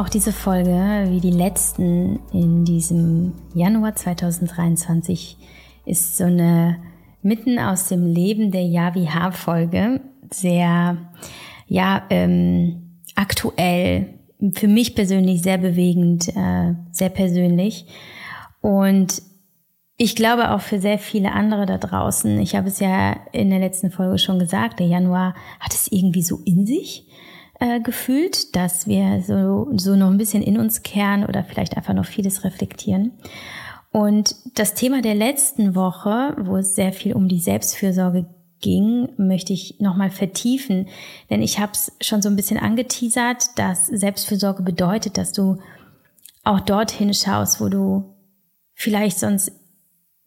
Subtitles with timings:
[0.00, 5.36] Auch diese Folge, wie die letzten in diesem Januar 2023,
[5.84, 6.78] ist so eine
[7.20, 10.00] mitten aus dem Leben der Yavi H-Folge.
[10.32, 10.96] Sehr,
[11.66, 14.14] ja, ähm, aktuell,
[14.54, 17.84] für mich persönlich sehr bewegend, äh, sehr persönlich.
[18.62, 19.20] Und
[19.98, 22.40] ich glaube auch für sehr viele andere da draußen.
[22.40, 26.22] Ich habe es ja in der letzten Folge schon gesagt, der Januar hat es irgendwie
[26.22, 27.06] so in sich
[27.60, 31.94] äh, gefühlt, dass wir so, so noch ein bisschen in uns kehren oder vielleicht einfach
[31.94, 33.12] noch vieles reflektieren.
[33.92, 38.26] Und das Thema der letzten Woche, wo es sehr viel um die Selbstfürsorge
[38.60, 40.88] ging, möchte ich nochmal vertiefen.
[41.28, 45.58] Denn ich habe es schon so ein bisschen angeteasert, dass Selbstfürsorge bedeutet, dass du
[46.44, 48.14] auch dorthin schaust, wo du
[48.74, 49.52] vielleicht sonst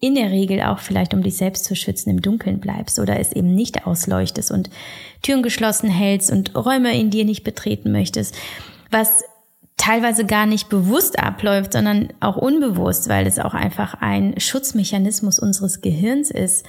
[0.04, 3.32] in der Regel auch vielleicht, um dich selbst zu schützen, im Dunkeln bleibst oder es
[3.32, 4.70] eben nicht ausleuchtest und
[5.22, 8.36] Türen geschlossen hältst und Räume in dir nicht betreten möchtest,
[8.92, 9.24] was
[9.78, 15.80] teilweise gar nicht bewusst abläuft, sondern auch unbewusst, weil es auch einfach ein Schutzmechanismus unseres
[15.80, 16.66] Gehirns ist,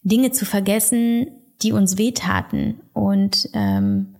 [0.00, 1.26] Dinge zu vergessen,
[1.60, 4.16] die uns wehtaten und ähm,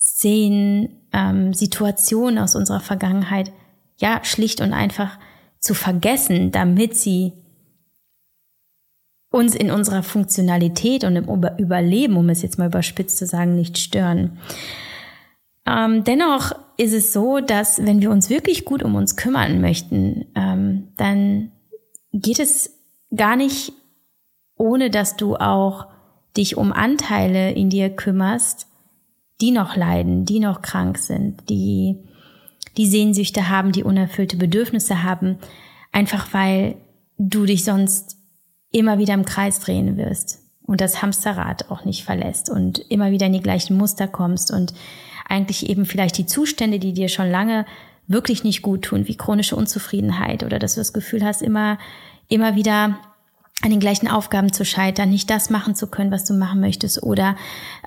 [0.00, 3.52] Szenen, ähm, Situationen aus unserer Vergangenheit,
[3.98, 5.18] ja, schlicht und einfach
[5.60, 7.34] zu vergessen, damit sie
[9.32, 11.24] uns in unserer Funktionalität und im
[11.58, 14.38] Überleben, um es jetzt mal überspitzt zu sagen, nicht stören.
[15.66, 20.26] Ähm, dennoch ist es so, dass wenn wir uns wirklich gut um uns kümmern möchten,
[20.34, 21.50] ähm, dann
[22.12, 22.78] geht es
[23.14, 23.72] gar nicht,
[24.56, 25.86] ohne dass du auch
[26.36, 28.66] dich um Anteile in dir kümmerst,
[29.40, 31.96] die noch leiden, die noch krank sind, die
[32.76, 35.38] die Sehnsüchte haben, die unerfüllte Bedürfnisse haben,
[35.90, 36.76] einfach weil
[37.18, 38.16] du dich sonst
[38.72, 43.26] immer wieder im Kreis drehen wirst und das Hamsterrad auch nicht verlässt und immer wieder
[43.26, 44.74] in die gleichen Muster kommst und
[45.28, 47.64] eigentlich eben vielleicht die Zustände, die dir schon lange
[48.08, 51.78] wirklich nicht gut tun, wie chronische Unzufriedenheit oder dass du das Gefühl hast, immer,
[52.28, 52.98] immer wieder
[53.62, 57.02] an den gleichen Aufgaben zu scheitern, nicht das machen zu können, was du machen möchtest
[57.02, 57.36] oder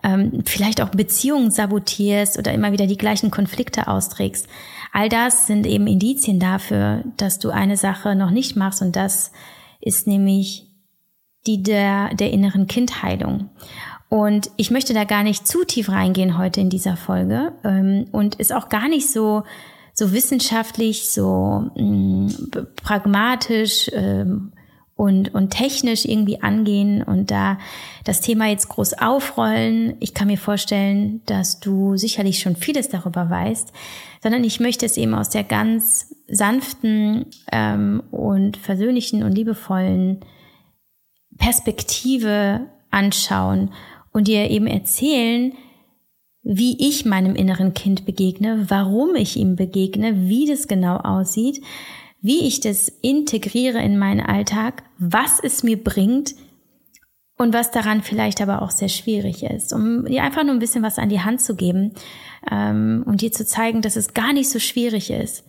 [0.03, 4.47] ähm, vielleicht auch Beziehungen sabotierst oder immer wieder die gleichen Konflikte austrägst.
[4.93, 9.31] All das sind eben Indizien dafür, dass du eine Sache noch nicht machst und das
[9.81, 10.67] ist nämlich
[11.47, 13.49] die der, der inneren Kindheilung.
[14.09, 18.35] Und ich möchte da gar nicht zu tief reingehen heute in dieser Folge ähm, und
[18.35, 19.43] ist auch gar nicht so
[19.95, 22.27] so wissenschaftlich, so mh, mm,
[22.75, 24.51] pragmatisch ähm,
[24.97, 27.57] und, und technisch irgendwie angehen und da
[28.03, 29.95] das Thema jetzt groß aufrollen.
[30.01, 33.71] Ich kann mir vorstellen, dass du sicherlich schon vieles darüber weißt,
[34.21, 40.21] sondern ich möchte es eben aus der ganz sanften ähm, und versöhnlichen und liebevollen
[41.37, 43.71] Perspektive anschauen
[44.11, 45.53] und dir eben erzählen,
[46.43, 51.61] wie ich meinem inneren Kind begegne, warum ich ihm begegne, wie das genau aussieht,
[52.21, 56.35] wie ich das integriere in meinen Alltag, was es mir bringt
[57.37, 60.83] und was daran vielleicht aber auch sehr schwierig ist, um dir einfach nur ein bisschen
[60.83, 61.93] was an die Hand zu geben
[62.49, 65.43] ähm, und dir zu zeigen, dass es gar nicht so schwierig ist.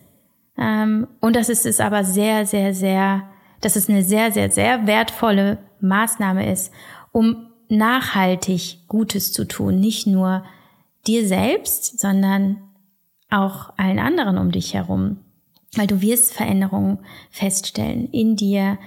[0.57, 3.29] Ähm, und dass es ist aber sehr, sehr, sehr,
[3.61, 6.71] dass es eine sehr, sehr, sehr wertvolle Maßnahme ist,
[7.11, 10.43] um nachhaltig Gutes zu tun, nicht nur
[11.05, 12.61] dir selbst, sondern
[13.29, 15.17] auch allen anderen um dich herum.
[15.75, 18.77] Weil du wirst Veränderungen feststellen in dir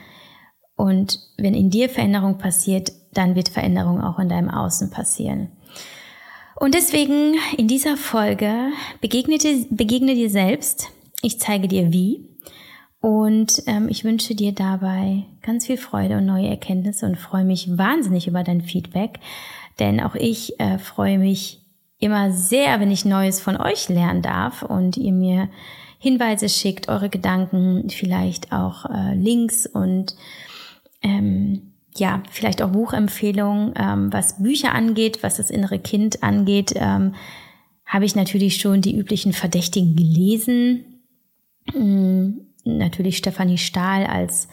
[0.77, 5.51] und wenn in dir Veränderung passiert, dann wird Veränderung auch in deinem Außen passieren.
[6.57, 8.71] Und deswegen in dieser Folge
[9.01, 10.89] begegne dir, begegne dir selbst.
[11.23, 12.30] Ich zeige dir wie.
[13.01, 17.79] Und ähm, ich wünsche dir dabei ganz viel Freude und neue Erkenntnisse und freue mich
[17.79, 19.21] wahnsinnig über dein Feedback,
[19.79, 21.63] denn auch ich äh, freue mich
[21.99, 25.49] immer sehr, wenn ich Neues von euch lernen darf und ihr mir
[25.99, 30.15] Hinweise schickt, eure Gedanken, vielleicht auch äh, Links und
[31.03, 37.15] ähm, ja, vielleicht auch Buchempfehlungen, ähm, was Bücher angeht, was das innere Kind angeht, ähm,
[37.87, 40.85] habe ich natürlich schon die üblichen Verdächtigen gelesen.
[41.75, 44.49] Mm natürlich Stefanie Stahl als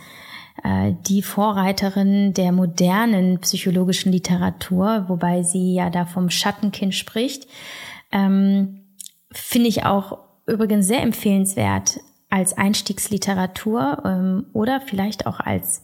[0.64, 7.48] äh, die Vorreiterin der modernen psychologischen Literatur, wobei sie ja da vom Schattenkind spricht,
[8.12, 8.82] ähm,
[9.32, 12.00] finde ich auch übrigens sehr empfehlenswert
[12.30, 15.84] als Einstiegsliteratur ähm, oder vielleicht auch als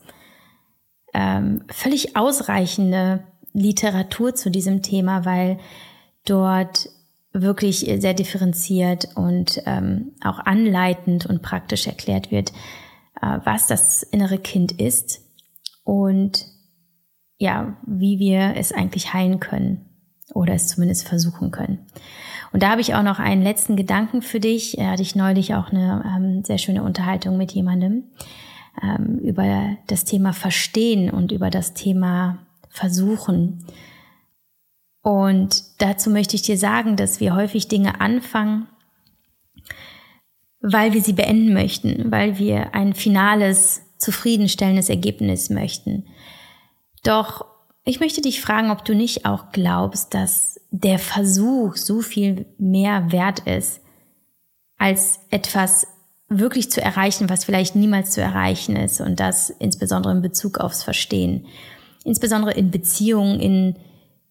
[1.14, 5.60] ähm, völlig ausreichende Literatur zu diesem Thema, weil
[6.26, 6.90] dort
[7.34, 12.52] wirklich sehr differenziert und ähm, auch anleitend und praktisch erklärt wird,
[13.22, 15.22] äh, was das innere Kind ist
[15.84, 16.46] und
[17.38, 19.90] ja, wie wir es eigentlich heilen können
[20.34, 21.88] oder es zumindest versuchen können.
[22.54, 24.76] Und da habe ich auch noch einen letzten Gedanken für dich.
[24.78, 28.04] Da hatte ich neulich auch eine ähm, sehr schöne Unterhaltung mit jemandem
[28.82, 32.38] ähm, über das Thema Verstehen und über das Thema
[32.70, 33.66] Versuchen.
[35.04, 38.68] Und dazu möchte ich dir sagen, dass wir häufig Dinge anfangen,
[40.62, 46.08] weil wir sie beenden möchten, weil wir ein finales, zufriedenstellendes Ergebnis möchten.
[47.04, 47.46] Doch
[47.86, 53.12] ich möchte dich fragen, ob du nicht auch glaubst, dass der Versuch so viel mehr
[53.12, 53.82] wert ist,
[54.78, 55.86] als etwas
[56.30, 59.02] wirklich zu erreichen, was vielleicht niemals zu erreichen ist.
[59.02, 61.46] Und das insbesondere in Bezug aufs Verstehen.
[62.06, 63.76] Insbesondere in Beziehungen, in,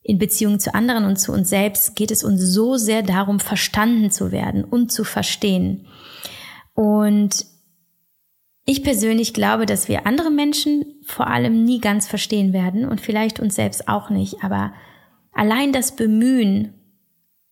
[0.02, 4.10] in Beziehungen zu anderen und zu uns selbst geht es uns so sehr darum, verstanden
[4.10, 5.86] zu werden und zu verstehen.
[6.74, 7.46] Und
[8.64, 13.40] ich persönlich glaube, dass wir andere Menschen vor allem nie ganz verstehen werden und vielleicht
[13.40, 14.42] uns selbst auch nicht.
[14.42, 14.72] Aber
[15.32, 16.74] allein das Bemühen,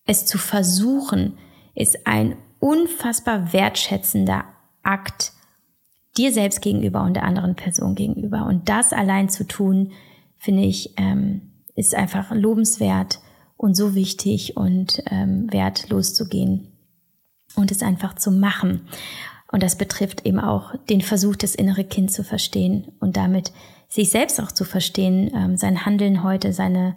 [0.05, 1.38] es zu versuchen,
[1.75, 4.44] ist ein unfassbar wertschätzender
[4.82, 5.32] Akt
[6.17, 8.47] dir selbst gegenüber und der anderen Person gegenüber.
[8.47, 9.93] Und das allein zu tun,
[10.38, 11.50] finde ich, ähm,
[11.80, 13.20] ist einfach lobenswert
[13.56, 16.68] und so wichtig und ähm, wert loszugehen
[17.56, 18.82] und es einfach zu machen.
[19.50, 23.52] Und das betrifft eben auch den Versuch, das innere Kind zu verstehen und damit
[23.88, 26.96] sich selbst auch zu verstehen, ähm, sein Handeln heute, seine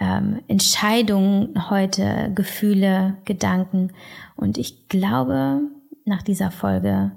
[0.00, 3.92] ähm, Entscheidungen heute, Gefühle, Gedanken.
[4.34, 5.60] Und ich glaube,
[6.04, 7.12] nach dieser Folge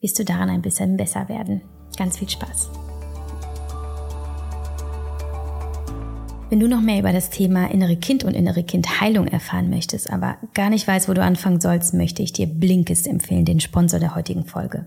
[0.00, 1.62] wirst du daran ein bisschen besser werden.
[1.96, 2.81] Ganz viel Spaß.
[6.52, 10.36] Wenn du noch mehr über das Thema innere Kind und innere Kindheilung erfahren möchtest, aber
[10.52, 14.14] gar nicht weißt, wo du anfangen sollst, möchte ich dir Blinkist empfehlen, den Sponsor der
[14.14, 14.84] heutigen Folge.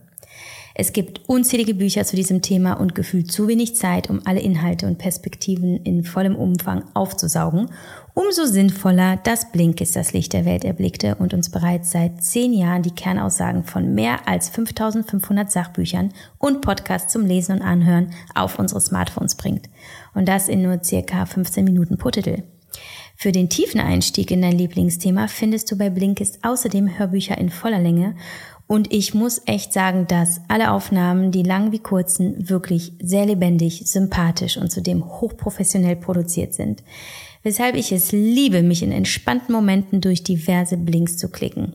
[0.75, 4.85] Es gibt unzählige Bücher zu diesem Thema und gefühlt zu wenig Zeit, um alle Inhalte
[4.85, 7.69] und Perspektiven in vollem Umfang aufzusaugen.
[8.13, 12.83] Umso sinnvoller, dass Blinkist das Licht der Welt erblickte und uns bereits seit zehn Jahren
[12.83, 18.81] die Kernaussagen von mehr als 5500 Sachbüchern und Podcasts zum Lesen und Anhören auf unsere
[18.81, 19.69] Smartphones bringt.
[20.15, 22.41] Und das in nur circa 15 Minuten pro Titel.
[23.15, 27.79] Für den tiefen Einstieg in dein Lieblingsthema findest du bei Blinkist außerdem Hörbücher in voller
[27.79, 28.15] Länge.
[28.67, 33.83] Und ich muss echt sagen, dass alle Aufnahmen, die lang wie kurzen, wirklich sehr lebendig,
[33.85, 36.81] sympathisch und zudem hochprofessionell produziert sind
[37.45, 41.73] weshalb ich es liebe, mich in entspannten Momenten durch diverse Blinks zu klicken.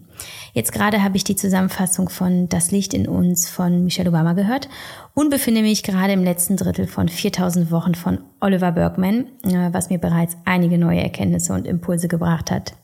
[0.53, 4.69] Jetzt gerade habe ich die Zusammenfassung von Das Licht in uns von Michelle Obama gehört
[5.15, 9.91] und befinde mich gerade im letzten Drittel von 4000 Wochen von Oliver Bergman, äh, was
[9.91, 12.75] mir bereits einige neue Erkenntnisse und Impulse gebracht hat.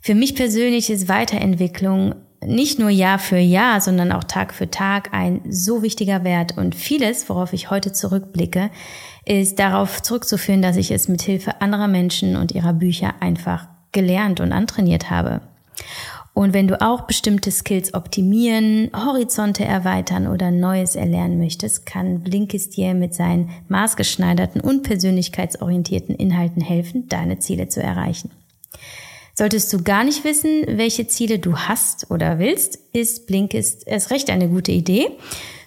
[0.00, 5.12] Für mich persönlich ist Weiterentwicklung nicht nur Jahr für Jahr, sondern auch Tag für Tag
[5.12, 8.70] ein so wichtiger Wert und vieles, worauf ich heute zurückblicke,
[9.26, 14.40] ist darauf zurückzuführen, dass ich es mit Hilfe anderer Menschen und ihrer Bücher einfach gelernt
[14.40, 15.42] und antrainiert habe.
[16.32, 22.76] Und wenn du auch bestimmte Skills optimieren, Horizonte erweitern oder Neues erlernen möchtest, kann Blinkist
[22.76, 28.30] dir mit seinen maßgeschneiderten und persönlichkeitsorientierten Inhalten helfen, deine Ziele zu erreichen.
[29.40, 34.28] Solltest du gar nicht wissen, welche Ziele du hast oder willst, ist Blinkist erst recht
[34.28, 35.12] eine gute Idee.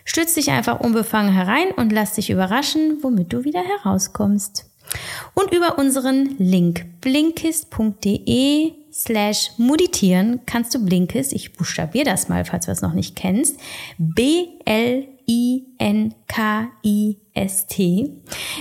[0.06, 4.70] Stütz dich einfach unbefangen herein und lass dich überraschen, womit du wieder herauskommst.
[5.34, 12.68] Und über unseren Link blinkist.de slash meditieren kannst du Blinkist, ich buchstabiere das mal, falls
[12.68, 13.60] du es noch nicht kennst,
[15.26, 15.72] B-L-I-N-K-I-S-T,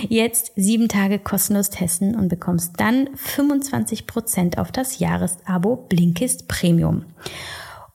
[0.09, 7.05] jetzt sieben Tage kostenlos testen und bekommst dann 25% auf das Jahresabo Blinkist Premium.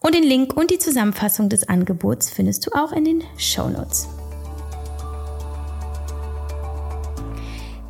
[0.01, 4.09] Und den Link und die Zusammenfassung des Angebots findest du auch in den Show Notes.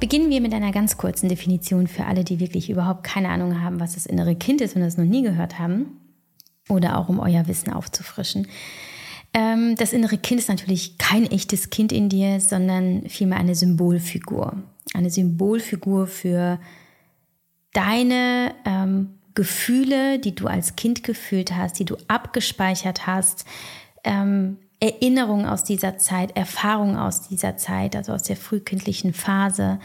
[0.01, 3.81] Beginnen wir mit einer ganz kurzen Definition für alle, die wirklich überhaupt keine Ahnung haben,
[3.81, 6.01] was das innere Kind ist und das noch nie gehört haben.
[6.69, 8.47] Oder auch um euer Wissen aufzufrischen.
[9.39, 14.65] Ähm, das innere Kind ist natürlich kein echtes Kind in dir, sondern vielmehr eine Symbolfigur.
[14.95, 16.59] Eine Symbolfigur für
[17.73, 23.45] deine ähm, Gefühle, die du als Kind gefühlt hast, die du abgespeichert hast,
[24.03, 29.79] ähm, Erinnerungen aus dieser Zeit, Erfahrungen aus dieser Zeit, also aus der frühkindlichen Phase,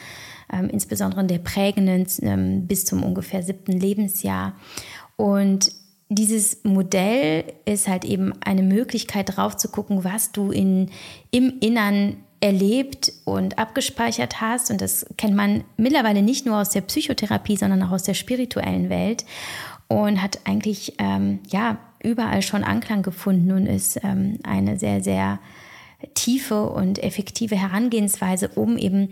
[0.51, 4.55] ähm, insbesondere in der prägenden ähm, bis zum ungefähr siebten Lebensjahr.
[5.15, 5.71] Und
[6.15, 10.89] dieses Modell ist halt eben eine Möglichkeit drauf zu gucken, was du in,
[11.31, 14.69] im Innern erlebt und abgespeichert hast.
[14.69, 18.89] Und das kennt man mittlerweile nicht nur aus der Psychotherapie, sondern auch aus der spirituellen
[18.89, 19.25] Welt.
[19.87, 25.39] Und hat eigentlich ähm, ja überall schon Anklang gefunden und ist ähm, eine sehr, sehr
[26.15, 29.09] tiefe und effektive Herangehensweise, um eben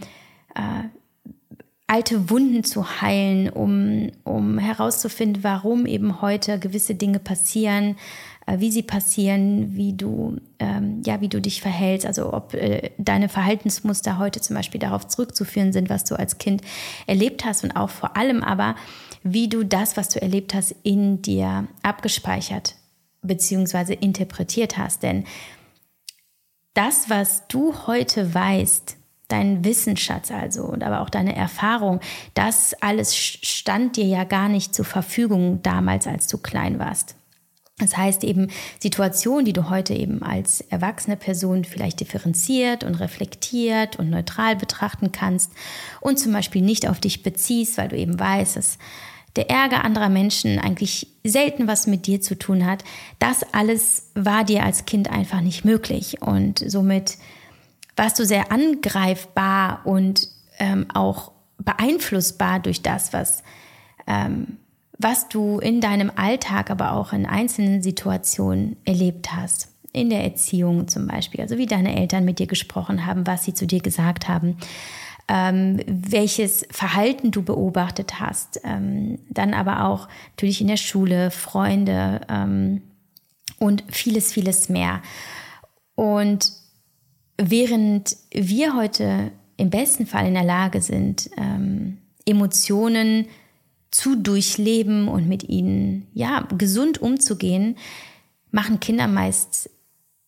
[0.56, 0.90] äh,
[1.92, 7.98] alte Wunden zu heilen, um, um herauszufinden, warum eben heute gewisse Dinge passieren,
[8.46, 12.92] äh, wie sie passieren, wie du, ähm, ja, wie du dich verhältst, also ob äh,
[12.98, 16.62] deine Verhaltensmuster heute zum Beispiel darauf zurückzuführen sind, was du als Kind
[17.08, 18.76] erlebt hast und auch vor allem aber,
[19.24, 22.78] wie du das, was du erlebt hast, in dir abgespeichert
[23.22, 23.96] bzw.
[24.00, 25.04] interpretiert hast.
[25.04, 25.26] Denn
[26.74, 28.96] das, was du heute weißt,
[29.32, 32.00] dein Wissensschatz also und aber auch deine Erfahrung,
[32.34, 37.16] das alles stand dir ja gar nicht zur Verfügung damals, als du klein warst.
[37.82, 43.98] Das heißt eben Situationen, die du heute eben als erwachsene Person vielleicht differenziert und reflektiert
[43.98, 45.52] und neutral betrachten kannst
[46.00, 48.78] und zum Beispiel nicht auf dich beziehst, weil du eben weißt, dass
[49.36, 52.84] der Ärger anderer Menschen eigentlich selten was mit dir zu tun hat.
[53.18, 57.18] Das alles war dir als Kind einfach nicht möglich und somit
[57.96, 60.28] warst du sehr angreifbar und
[60.60, 63.44] ähm, auch beeinflussbar durch das, was,
[64.08, 64.58] ähm,
[64.98, 69.70] was du in deinem Alltag, aber auch in einzelnen Situationen erlebt hast.
[69.94, 73.54] In der Erziehung zum Beispiel, also wie deine Eltern mit dir gesprochen haben, was sie
[73.54, 74.56] zu dir gesagt haben,
[75.28, 82.22] ähm, welches Verhalten du beobachtet hast, ähm, dann aber auch natürlich in der Schule, Freunde
[82.30, 82.82] ähm,
[83.60, 85.02] und vieles, vieles mehr.
[85.96, 86.52] Und
[87.44, 93.26] Während wir heute im besten Fall in der Lage sind, ähm, Emotionen
[93.90, 97.78] zu durchleben und mit ihnen ja gesund umzugehen,
[98.52, 99.72] machen Kinder meist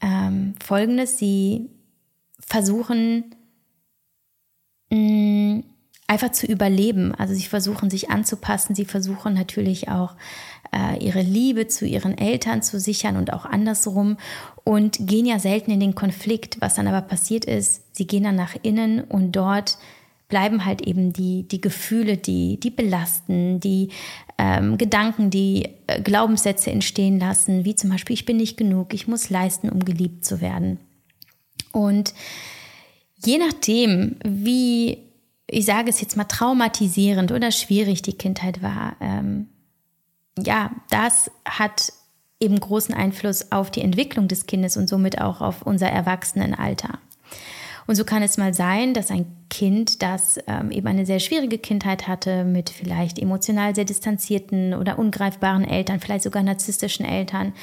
[0.01, 1.70] ähm, Folgendes: Sie
[2.39, 3.36] versuchen
[4.89, 5.63] mh, mm,
[6.08, 7.13] einfach zu überleben.
[7.15, 8.75] Also sie versuchen sich anzupassen.
[8.75, 10.15] Sie versuchen natürlich auch
[10.99, 14.17] ihre Liebe zu ihren Eltern zu sichern und auch andersrum
[14.63, 16.57] und gehen ja selten in den Konflikt.
[16.59, 19.77] Was dann aber passiert ist, sie gehen dann nach innen und dort
[20.33, 23.89] bleiben halt eben die, die Gefühle, die, die belasten, die
[24.39, 29.07] ähm, Gedanken, die äh, Glaubenssätze entstehen lassen, wie zum Beispiel, ich bin nicht genug, ich
[29.07, 30.79] muss leisten, um geliebt zu werden.
[31.71, 32.15] Und
[33.23, 34.97] je nachdem, wie,
[35.45, 39.49] ich sage es jetzt mal, traumatisierend oder schwierig die Kindheit war, ähm,
[40.37, 41.93] ja, das hat
[42.39, 46.99] eben großen Einfluss auf die Entwicklung des Kindes und somit auch auf unser Erwachsenenalter.
[47.85, 51.57] Und so kann es mal sein, dass ein Kind, das ähm, eben eine sehr schwierige
[51.57, 57.53] Kindheit hatte, mit vielleicht emotional sehr distanzierten oder ungreifbaren Eltern, vielleicht sogar narzisstischen Eltern,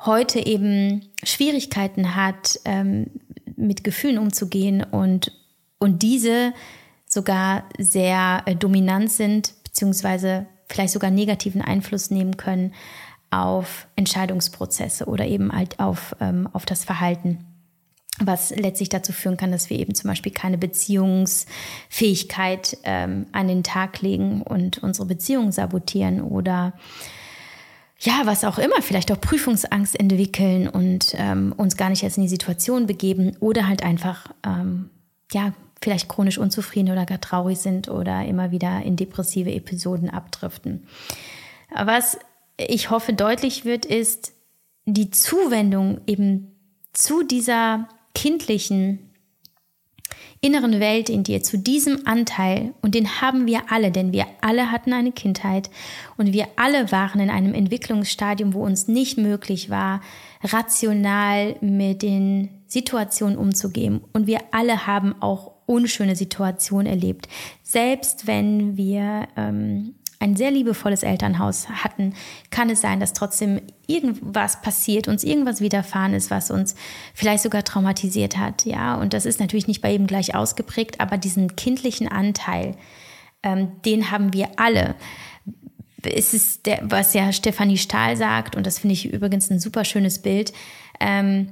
[0.00, 3.08] heute eben Schwierigkeiten hat, ähm,
[3.56, 5.32] mit Gefühlen umzugehen und,
[5.78, 6.54] und diese
[7.06, 12.74] sogar sehr äh, dominant sind, beziehungsweise vielleicht sogar negativen Einfluss nehmen können
[13.30, 17.46] auf Entscheidungsprozesse oder eben halt auf, ähm, auf das Verhalten.
[18.18, 23.62] Was letztlich dazu führen kann, dass wir eben zum Beispiel keine Beziehungsfähigkeit ähm, an den
[23.62, 26.74] Tag legen und unsere Beziehung sabotieren oder
[27.98, 32.24] ja, was auch immer, vielleicht auch Prüfungsangst entwickeln und ähm, uns gar nicht erst in
[32.24, 34.90] die Situation begeben oder halt einfach ähm,
[35.32, 40.86] ja vielleicht chronisch unzufrieden oder gar traurig sind oder immer wieder in depressive Episoden abdriften.
[41.74, 42.18] Was
[42.56, 44.32] ich hoffe deutlich wird, ist
[44.84, 46.52] die Zuwendung eben
[46.92, 49.12] zu dieser kindlichen
[50.42, 54.72] inneren Welt in dir, zu diesem Anteil, und den haben wir alle, denn wir alle
[54.72, 55.70] hatten eine Kindheit
[56.16, 60.00] und wir alle waren in einem Entwicklungsstadium, wo uns nicht möglich war,
[60.42, 64.00] rational mit den Situationen umzugehen.
[64.12, 67.28] Und wir alle haben auch unschöne Situation erlebt.
[67.62, 72.14] Selbst wenn wir ähm, ein sehr liebevolles Elternhaus hatten,
[72.50, 76.76] kann es sein, dass trotzdem irgendwas passiert, uns irgendwas widerfahren ist, was uns
[77.12, 78.64] vielleicht sogar traumatisiert hat.
[78.64, 82.76] Ja, und das ist natürlich nicht bei jedem gleich ausgeprägt, aber diesen kindlichen Anteil,
[83.42, 84.94] ähm, den haben wir alle.
[86.04, 89.84] Es ist der, was ja Stefanie Stahl sagt, und das finde ich übrigens ein super
[89.84, 90.52] schönes Bild.
[91.00, 91.48] Ähm,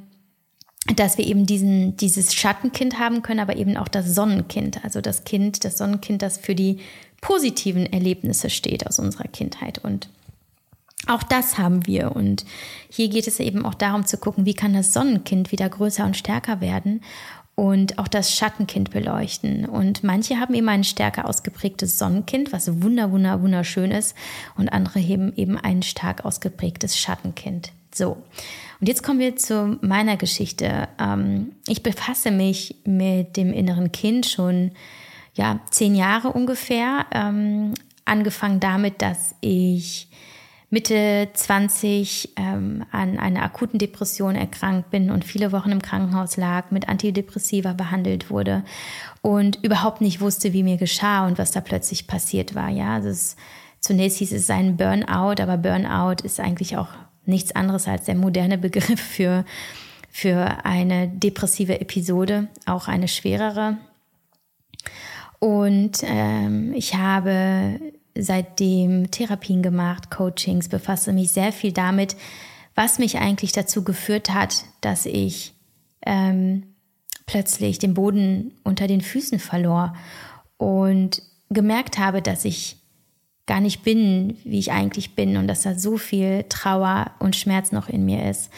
[0.87, 5.25] dass wir eben diesen, dieses Schattenkind haben können, aber eben auch das Sonnenkind, also das
[5.25, 6.79] Kind, das Sonnenkind, das für die
[7.21, 9.79] positiven Erlebnisse steht aus unserer Kindheit.
[9.79, 10.09] Und
[11.07, 12.15] auch das haben wir.
[12.17, 12.45] Und
[12.89, 16.17] hier geht es eben auch darum zu gucken, wie kann das Sonnenkind wieder größer und
[16.17, 17.03] stärker werden
[17.55, 19.67] und auch das Schattenkind beleuchten.
[19.67, 24.17] Und manche haben eben ein stärker ausgeprägtes Sonnenkind, was wunder, wunder, wunderschön ist.
[24.57, 27.73] Und andere haben eben ein stark ausgeprägtes Schattenkind.
[27.95, 28.23] So.
[28.81, 30.89] Und jetzt kommen wir zu meiner Geschichte.
[30.99, 34.73] Ähm, ich befasse mich mit dem inneren Kind schon
[35.35, 37.07] ja, zehn Jahre ungefähr.
[37.13, 40.09] Ähm, angefangen damit, dass ich
[40.71, 46.71] Mitte 20 ähm, an einer akuten Depression erkrankt bin und viele Wochen im Krankenhaus lag,
[46.71, 48.65] mit Antidepressiva behandelt wurde
[49.21, 52.69] und überhaupt nicht wusste, wie mir geschah und was da plötzlich passiert war.
[52.69, 53.37] Ja, das
[53.81, 56.89] zunächst hieß es ein Burnout, aber Burnout ist eigentlich auch
[57.31, 59.45] nichts anderes als der moderne Begriff für
[60.11, 63.79] für eine depressive Episode, auch eine schwerere.
[65.39, 67.81] Und ähm, ich habe
[68.19, 72.17] seitdem Therapien gemacht, Coachings, befasse mich sehr viel damit,
[72.75, 75.55] was mich eigentlich dazu geführt hat, dass ich
[76.05, 76.75] ähm,
[77.27, 79.95] plötzlich den Boden unter den Füßen verlor
[80.57, 82.80] und gemerkt habe, dass ich
[83.51, 87.73] gar nicht bin, wie ich eigentlich bin und dass da so viel Trauer und Schmerz
[87.73, 88.49] noch in mir ist.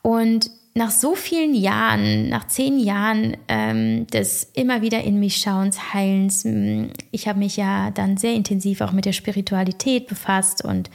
[0.00, 5.92] Und nach so vielen Jahren, nach zehn Jahren ähm, des immer wieder in mich schauens,
[5.92, 6.46] Heilens,
[7.10, 10.88] ich habe mich ja dann sehr intensiv auch mit der Spiritualität befasst und,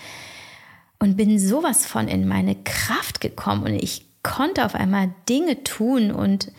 [0.98, 6.10] und bin sowas von in meine Kraft gekommen und ich konnte auf einmal Dinge tun
[6.10, 6.52] und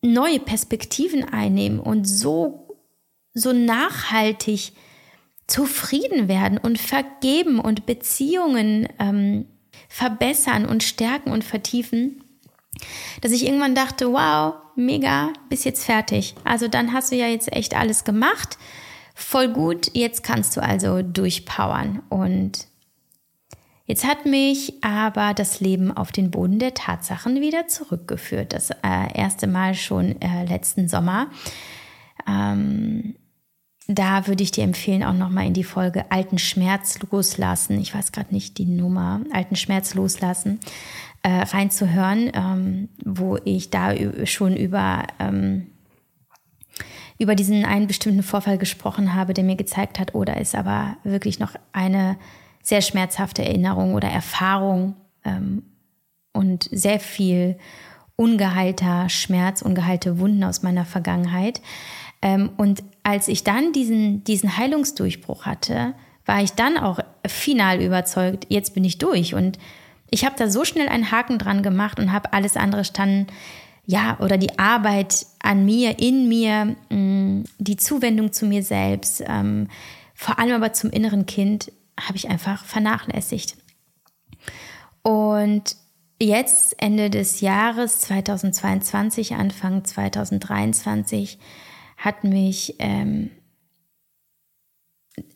[0.00, 2.78] neue Perspektiven einnehmen und so,
[3.34, 4.72] so nachhaltig
[5.50, 9.46] zufrieden werden und vergeben und Beziehungen ähm,
[9.88, 12.22] verbessern und stärken und vertiefen
[13.20, 16.34] dass ich irgendwann dachte, wow, mega, bis jetzt fertig.
[16.44, 18.58] Also dann hast du ja jetzt echt alles gemacht.
[19.14, 22.02] Voll gut, jetzt kannst du also durchpowern.
[22.08, 22.66] Und
[23.86, 28.52] jetzt hat mich aber das Leben auf den Boden der Tatsachen wieder zurückgeführt.
[28.52, 31.28] Das äh, erste Mal schon äh, letzten Sommer.
[32.26, 33.16] Ähm,
[33.94, 37.80] da würde ich dir empfehlen, auch nochmal in die Folge Alten Schmerz loslassen.
[37.80, 39.20] Ich weiß gerade nicht die Nummer.
[39.32, 40.60] Alten Schmerz loslassen
[41.22, 43.94] äh, reinzuhören, ähm, wo ich da
[44.26, 45.66] schon über, ähm,
[47.18, 50.96] über diesen einen bestimmten Vorfall gesprochen habe, der mir gezeigt hat, oder oh, ist aber
[51.04, 52.16] wirklich noch eine
[52.62, 54.94] sehr schmerzhafte Erinnerung oder Erfahrung
[55.24, 55.62] ähm,
[56.32, 57.58] und sehr viel
[58.16, 61.60] ungeheilter Schmerz, ungeheilte Wunden aus meiner Vergangenheit.
[62.22, 65.94] Ähm, und als ich dann diesen, diesen Heilungsdurchbruch hatte,
[66.26, 69.58] war ich dann auch final überzeugt, jetzt bin ich durch und
[70.10, 73.28] ich habe da so schnell einen Haken dran gemacht und habe alles andere standen,
[73.86, 79.68] ja, oder die Arbeit an mir, in mir, mm, die Zuwendung zu mir selbst, ähm,
[80.14, 83.56] vor allem aber zum inneren Kind, habe ich einfach vernachlässigt.
[85.02, 85.76] Und
[86.20, 91.38] jetzt, Ende des Jahres 2022, Anfang 2023,
[92.00, 93.30] hat mich, ähm,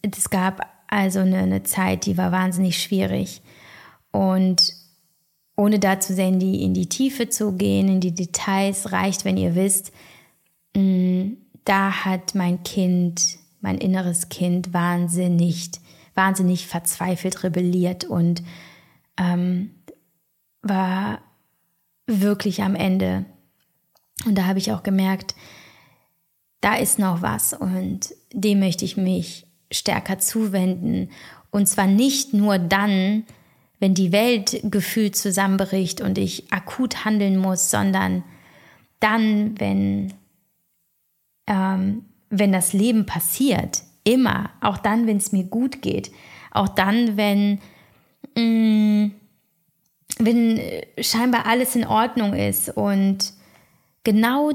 [0.00, 3.42] es gab also eine, eine Zeit, die war wahnsinnig schwierig.
[4.10, 4.72] Und
[5.56, 9.26] ohne da zu sehr in die, in die Tiefe zu gehen, in die Details, reicht,
[9.26, 9.92] wenn ihr wisst,
[10.74, 15.70] mh, mm, da hat mein Kind, mein inneres Kind wahnsinnig,
[16.14, 18.42] wahnsinnig verzweifelt, rebelliert und
[19.18, 19.70] ähm,
[20.60, 21.20] war
[22.06, 23.24] wirklich am Ende.
[24.26, 25.34] Und da habe ich auch gemerkt,
[26.64, 31.10] da ist noch was und dem möchte ich mich stärker zuwenden.
[31.50, 33.24] Und zwar nicht nur dann,
[33.80, 38.24] wenn die Welt gefühlt zusammenbricht und ich akut handeln muss, sondern
[38.98, 40.14] dann, wenn,
[41.46, 46.12] ähm, wenn das Leben passiert, immer, auch dann, wenn es mir gut geht,
[46.50, 47.60] auch dann, wenn,
[48.36, 49.12] mh, mm,
[50.18, 50.60] wenn
[50.98, 52.70] scheinbar alles in Ordnung ist.
[52.70, 53.34] Und
[54.02, 54.52] genau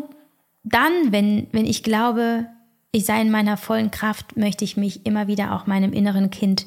[0.69, 2.47] dann, wenn, wenn ich glaube,
[2.91, 6.65] ich sei in meiner vollen Kraft, möchte ich mich immer wieder auch meinem inneren Kind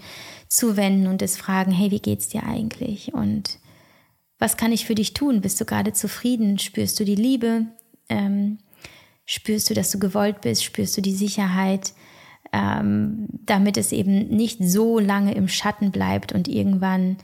[0.48, 3.12] zuwenden und es fragen, hey, wie geht's dir eigentlich?
[3.12, 3.58] Und
[4.38, 5.40] was kann ich für dich tun?
[5.40, 6.58] Bist du gerade zufrieden?
[6.58, 7.66] Spürst du die Liebe?
[8.08, 8.58] Ähm,
[9.24, 10.64] spürst du, dass du gewollt bist?
[10.64, 11.92] Spürst du die Sicherheit?
[12.52, 17.16] Ähm, damit es eben nicht so lange im Schatten bleibt und irgendwann,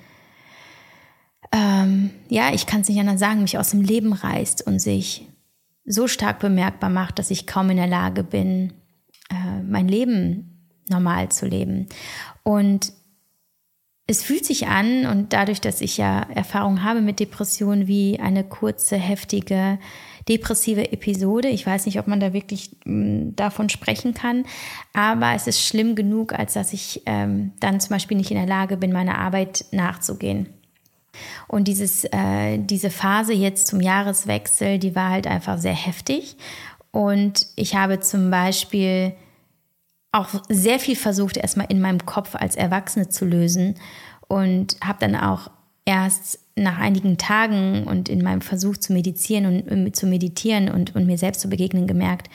[1.53, 5.28] ähm, ja, ich kann es nicht anders sagen, mich aus dem Leben reißt und sich
[5.89, 8.75] so stark bemerkbar macht, dass ich kaum in der Lage bin,
[9.31, 11.89] äh, mein Leben normal zu leben.
[12.43, 12.93] Und
[14.07, 18.43] es fühlt sich an und dadurch, dass ich ja Erfahrung habe mit Depressionen, wie eine
[18.43, 19.79] kurze, heftige,
[20.29, 21.49] depressive Episode.
[21.49, 24.45] Ich weiß nicht, ob man da wirklich m, mm, davon sprechen kann,
[24.95, 28.47] aber es ist schlimm genug, als dass ich ähm, dann zum Beispiel nicht in der
[28.47, 30.49] Lage bin, meiner Arbeit nachzugehen.
[31.47, 36.37] Und dieses, äh, diese Phase jetzt zum Jahreswechsel, die war halt einfach sehr heftig.
[36.91, 39.13] Und ich habe zum Beispiel
[40.13, 43.75] auch sehr viel versucht, erstmal in meinem Kopf als Erwachsene zu lösen
[44.27, 45.51] und habe dann auch
[45.85, 51.07] erst nach einigen Tagen und in meinem Versuch zu meditieren und zu meditieren und, und
[51.07, 52.29] mir selbst zu begegnen gemerkt,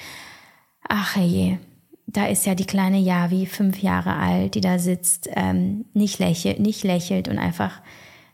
[0.88, 1.58] ach je,
[2.08, 6.60] da ist ja die kleine Yavi, fünf Jahre alt, die da sitzt, ähm, nicht, lächelt,
[6.60, 7.82] nicht lächelt und einfach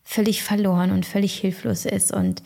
[0.09, 2.11] völlig verloren und völlig hilflos ist.
[2.11, 2.41] Und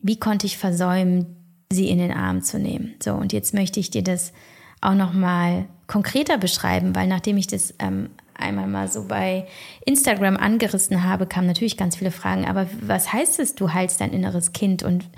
[0.00, 1.36] wie konnte ich versäumen,
[1.70, 2.96] sie in den Arm zu nehmen?
[3.00, 4.32] So, und jetzt möchte ich dir das
[4.80, 9.46] auch nochmal konkreter beschreiben, weil nachdem ich das ähm, einmal mal so bei
[9.86, 12.46] Instagram angerissen habe, kamen natürlich ganz viele Fragen.
[12.46, 15.08] Aber was heißt es, du heilst dein inneres Kind und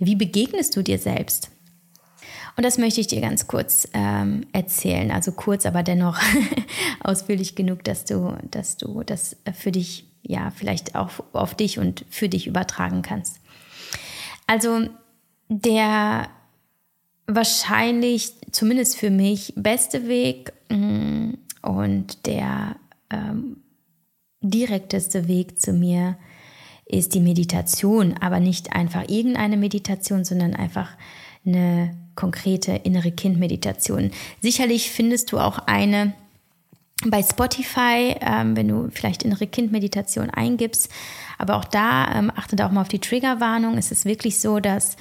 [0.00, 1.52] wie begegnest du dir selbst?
[2.56, 5.12] Und das möchte ich dir ganz kurz ähm, erzählen.
[5.12, 6.18] Also kurz, aber dennoch
[7.04, 12.04] ausführlich genug, dass du, dass du das für dich, ja, vielleicht auch auf dich und
[12.10, 13.40] für dich übertragen kannst.
[14.46, 14.88] Also
[15.48, 16.28] der
[17.26, 22.76] wahrscheinlich, zumindest für mich, beste Weg mm, und der
[23.10, 23.58] ähm,
[24.40, 26.16] direkteste Weg zu mir
[26.86, 30.88] ist die Meditation, aber nicht einfach irgendeine Meditation, sondern einfach
[31.46, 34.10] eine konkrete innere Kindmeditation.
[34.42, 36.12] Sicherlich findest du auch eine
[37.06, 40.90] bei Spotify, ähm, wenn du vielleicht innere Kindmeditation eingibst.
[41.38, 43.78] Aber auch da ähm, achte da auch mal auf die Triggerwarnung.
[43.78, 44.96] Es ist wirklich so, dass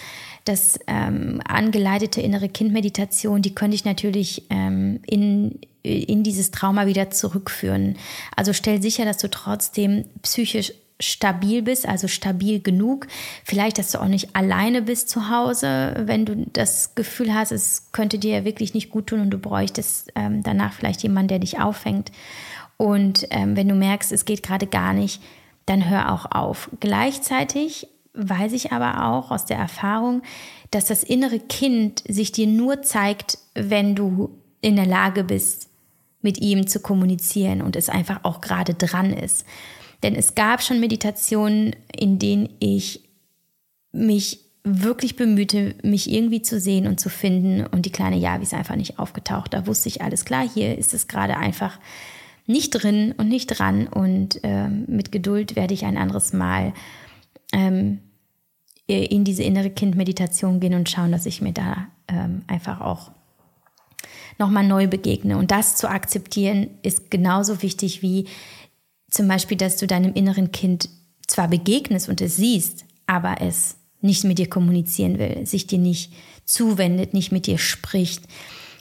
[0.45, 7.11] das ähm, angeleitete innere Kindmeditation, die könnte ich natürlich ähm, in, in dieses Trauma wieder
[7.11, 7.97] zurückführen.
[8.35, 13.07] Also stell sicher, dass du trotzdem psychisch stabil bist, also stabil genug.
[13.43, 17.91] Vielleicht, dass du auch nicht alleine bist zu Hause, wenn du das Gefühl hast, es
[17.91, 21.59] könnte dir wirklich nicht gut tun und du bräuchtest ähm, danach vielleicht jemanden, der dich
[21.59, 22.11] auffängt.
[22.77, 25.21] Und ähm, wenn du merkst, es geht gerade gar nicht,
[25.65, 26.69] dann hör auch auf.
[26.79, 30.21] Gleichzeitig weiß ich aber auch aus der Erfahrung,
[30.71, 35.69] dass das innere Kind sich dir nur zeigt, wenn du in der Lage bist,
[36.21, 39.45] mit ihm zu kommunizieren und es einfach auch gerade dran ist.
[40.03, 43.01] Denn es gab schon Meditationen, in denen ich
[43.91, 48.53] mich wirklich bemühte, mich irgendwie zu sehen und zu finden und die kleine Javi ist
[48.53, 49.53] einfach nicht aufgetaucht.
[49.53, 51.79] Da wusste ich alles klar, hier ist es gerade einfach
[52.45, 56.73] nicht drin und nicht dran und ähm, mit Geduld werde ich ein anderes Mal
[57.53, 57.99] ähm,
[58.87, 63.11] in diese innere Kindmeditation gehen und schauen, dass ich mir da ähm, einfach auch
[64.39, 65.37] nochmal neu begegne.
[65.37, 68.25] Und das zu akzeptieren ist genauso wichtig wie
[69.09, 70.89] zum Beispiel, dass du deinem inneren Kind
[71.27, 76.13] zwar begegnest und es siehst, aber es nicht mit dir kommunizieren will, sich dir nicht
[76.45, 78.23] zuwendet, nicht mit dir spricht.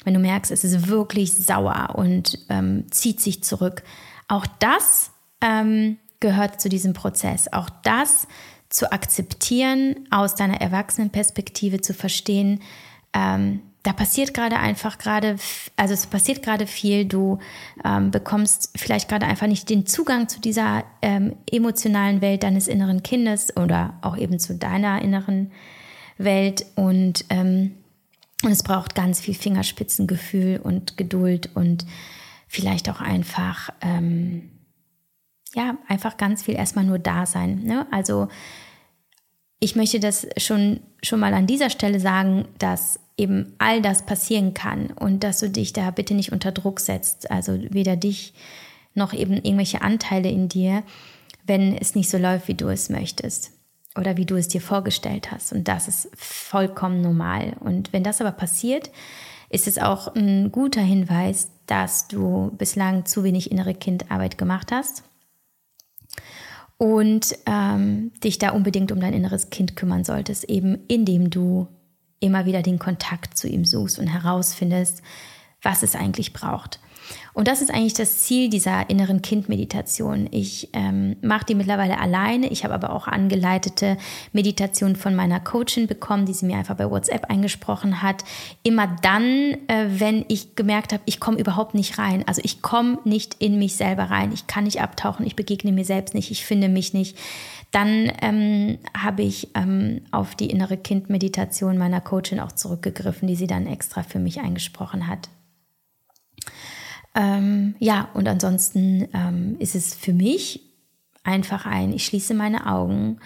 [0.05, 3.83] Wenn du merkst, es ist wirklich sauer und ähm, zieht sich zurück.
[4.29, 5.11] Auch das
[5.41, 7.53] ähm, gehört zu diesem Prozess.
[7.53, 8.27] Auch das
[8.69, 12.61] zu akzeptieren, aus deiner Erwachsenenperspektive zu verstehen,
[13.13, 15.37] ähm, da passiert gerade einfach gerade,
[15.77, 17.39] also es passiert gerade viel, du
[17.85, 23.03] ähm, bekommst vielleicht gerade einfach nicht den Zugang zu dieser ähm, emotionalen Welt deines inneren
[23.03, 25.53] Kindes oder auch eben zu deiner inneren
[26.19, 27.77] Welt und, ähm,
[28.43, 31.87] und es braucht ganz viel Fingerspitzengefühl und Geduld und
[32.49, 34.51] vielleicht auch einfach, ähm,
[35.55, 37.63] ja, einfach ganz viel erstmal nur da sein.
[37.63, 37.87] Ne?
[37.91, 38.29] Also
[39.61, 44.55] ich möchte das schon, schon mal an dieser Stelle sagen, dass eben all das passieren
[44.55, 48.33] kann und dass du dich da bitte nicht unter Druck setzt, also weder dich
[48.95, 50.83] noch eben irgendwelche Anteile in dir,
[51.47, 53.53] wenn es nicht so läuft, wie du es möchtest
[53.97, 55.53] oder wie du es dir vorgestellt hast.
[55.53, 57.57] Und das ist vollkommen normal.
[57.61, 58.91] Und wenn das aber passiert,
[59.51, 65.05] ist es auch ein guter Hinweis, dass du bislang zu wenig innere Kindarbeit gemacht hast
[66.77, 71.67] und ähm, dich da unbedingt um dein inneres Kind kümmern solltest, eben indem du
[72.21, 75.03] immer wieder den Kontakt zu ihm suchst und herausfindest,
[75.63, 76.81] was es eigentlich braucht.
[77.33, 80.29] Und das ist eigentlich das Ziel dieser inneren Kindmeditation.
[80.31, 82.49] Ich ähm, mache die mittlerweile alleine.
[82.49, 83.97] Ich habe aber auch angeleitete
[84.33, 88.25] Meditationen von meiner Coachin bekommen, die sie mir einfach bei WhatsApp eingesprochen hat.
[88.63, 92.25] Immer dann, äh, wenn ich gemerkt habe, ich komme überhaupt nicht rein.
[92.27, 94.33] Also ich komme nicht in mich selber rein.
[94.33, 95.27] Ich kann nicht abtauchen.
[95.27, 96.31] Ich begegne mir selbst nicht.
[96.31, 97.17] Ich finde mich nicht
[97.71, 103.47] dann ähm, habe ich ähm, auf die innere Kindmeditation meiner Coachin auch zurückgegriffen, die sie
[103.47, 105.29] dann extra für mich eingesprochen hat.
[107.15, 110.63] Ähm, ja, und ansonsten ähm, ist es für mich
[111.25, 113.19] einfach ein, ich schließe meine Augen,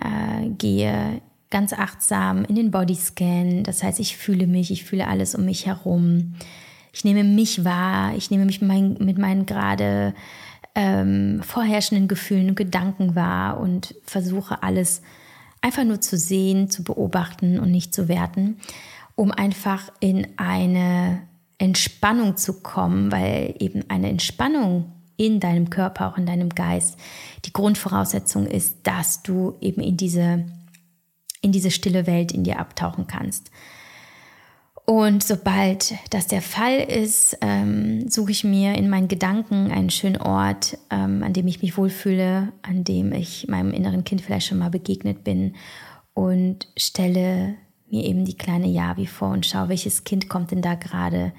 [0.00, 3.62] äh, gehe ganz achtsam in den Bodyscan.
[3.62, 6.34] Das heißt, ich fühle mich, ich fühle alles um mich herum.
[6.92, 10.14] Ich nehme mich wahr, ich nehme mich mein, mit meinen gerade
[10.76, 15.00] ähm, vorherrschenden Gefühlen und Gedanken wahr und versuche alles
[15.62, 18.58] einfach nur zu sehen, zu beobachten und nicht zu werten,
[19.14, 21.22] um einfach in eine
[21.58, 26.98] Entspannung zu kommen, weil eben eine Entspannung in deinem Körper, auch in deinem Geist,
[27.46, 30.44] die Grundvoraussetzung ist, dass du eben in diese,
[31.40, 33.50] in diese stille Welt in dir abtauchen kannst.
[34.88, 40.16] Und sobald das der Fall ist, ähm, suche ich mir in meinen Gedanken einen schönen
[40.16, 44.58] Ort, ähm, an dem ich mich wohlfühle, an dem ich meinem inneren Kind vielleicht schon
[44.58, 45.56] mal begegnet bin
[46.14, 47.56] und stelle
[47.90, 51.32] mir eben die kleine Yavi vor und schaue, welches Kind kommt denn da gerade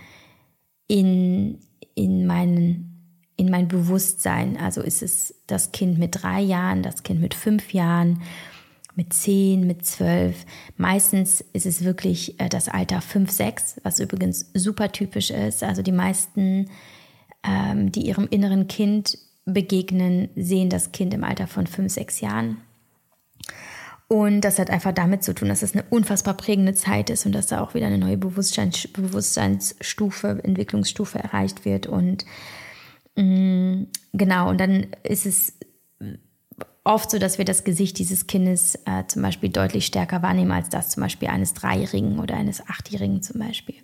[0.89, 1.59] in,
[1.95, 4.57] in, meinen, in mein Bewusstsein.
[4.57, 8.21] Also ist es das Kind mit drei Jahren, das Kind mit fünf Jahren,
[8.97, 10.45] mit zehn, mit zwölf.
[10.75, 15.63] Meistens ist es wirklich äh, das Alter fünf, sechs, was übrigens super typisch ist.
[15.63, 16.69] Also die meisten,
[17.43, 22.57] ähm, die ihrem inneren Kind begegnen, sehen das Kind im Alter von fünf, sechs Jahren.
[24.07, 27.33] Und das hat einfach damit zu tun, dass es eine unfassbar prägende Zeit ist und
[27.33, 31.85] dass da auch wieder eine neue Bewusstseins Bewusstseinsstufe, Entwicklungsstufe erreicht wird.
[31.85, 32.25] Und
[33.15, 35.53] mh, mm, genau, und dann ist es
[36.87, 40.69] oft so, dass wir das Gesicht dieses Kindes äh, zum Beispiel deutlich stärker wahrnehmen als
[40.69, 43.75] das zum Beispiel eines Dreijährigen oder eines Achtjährigen zum Beispiel.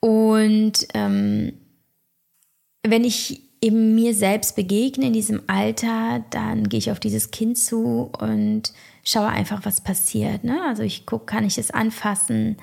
[0.00, 1.52] Und ähm,
[2.82, 7.58] wenn ich eben mir selbst begegne in diesem Alter, dann gehe ich auf dieses Kind
[7.58, 8.72] zu und
[9.04, 10.44] schaue einfach, was passiert.
[10.44, 10.62] Ne?
[10.66, 12.56] Also ich gucke, kann ich es anfassen?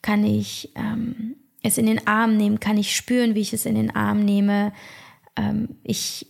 [0.00, 2.60] Kann ich ähm, es in den Arm nehmen?
[2.60, 4.72] Kann ich spüren, wie ich es in den Arm nehme?
[5.36, 6.26] Ähm, ich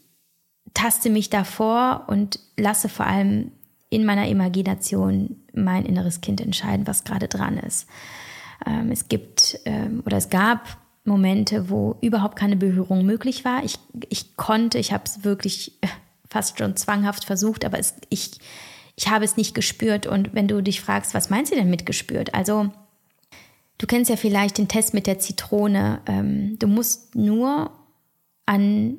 [0.74, 3.52] taste mich davor und lasse vor allem
[3.90, 7.88] in meiner Imagination mein inneres Kind entscheiden, was gerade dran ist.
[8.66, 13.64] Ähm, es gibt ähm, oder es gab Momente, wo überhaupt keine Berührung möglich war.
[13.64, 13.78] Ich,
[14.09, 15.72] ich konnte, ich habe es wirklich
[16.28, 18.38] fast schon zwanghaft versucht, aber es, ich,
[18.94, 20.07] ich habe es nicht gespürt.
[20.07, 22.35] Und wenn du dich fragst, was meinst du denn mit gespürt?
[22.35, 22.70] Also,
[23.78, 26.00] du kennst ja vielleicht den Test mit der Zitrone.
[26.07, 27.70] Ähm, du musst nur
[28.46, 28.98] an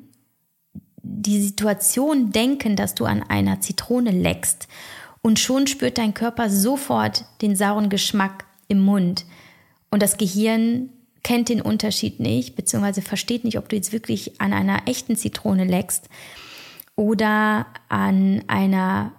[1.12, 4.68] die Situation denken, dass du an einer Zitrone leckst
[5.22, 9.26] und schon spürt dein Körper sofort den sauren Geschmack im Mund
[9.90, 10.90] und das Gehirn
[11.22, 15.64] kennt den Unterschied nicht, beziehungsweise versteht nicht, ob du jetzt wirklich an einer echten Zitrone
[15.64, 16.08] leckst
[16.96, 19.12] oder an einer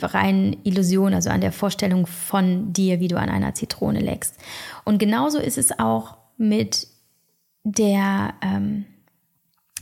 [0.00, 4.36] reinen Illusion, also an der Vorstellung von dir, wie du an einer Zitrone leckst.
[4.84, 6.88] Und genauso ist es auch mit
[7.64, 8.86] der ähm,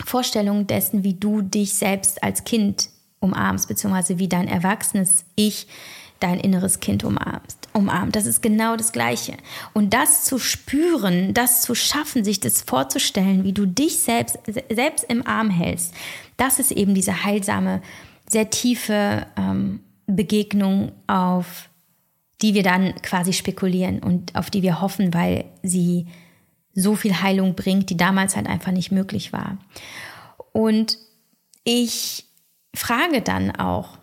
[0.05, 2.89] Vorstellung dessen, wie du dich selbst als Kind
[3.21, 5.67] umarmst, beziehungsweise wie dein erwachsenes Ich
[6.21, 8.15] dein inneres Kind umarmst, umarmt.
[8.15, 9.37] Das ist genau das Gleiche.
[9.73, 14.39] Und das zu spüren, das zu schaffen, sich das vorzustellen, wie du dich selbst,
[14.71, 15.95] selbst im Arm hältst,
[16.37, 17.83] das ist eben diese heilsame,
[18.29, 21.69] sehr tiefe ähm, Begegnung, auf
[22.43, 26.07] die wir dann quasi spekulieren und auf die wir hoffen, weil sie
[26.75, 29.59] so viel Heilung bringt, die damals halt einfach nicht möglich war.
[30.53, 30.99] Und
[31.65, 32.27] ich
[32.75, 33.99] frage dann auch,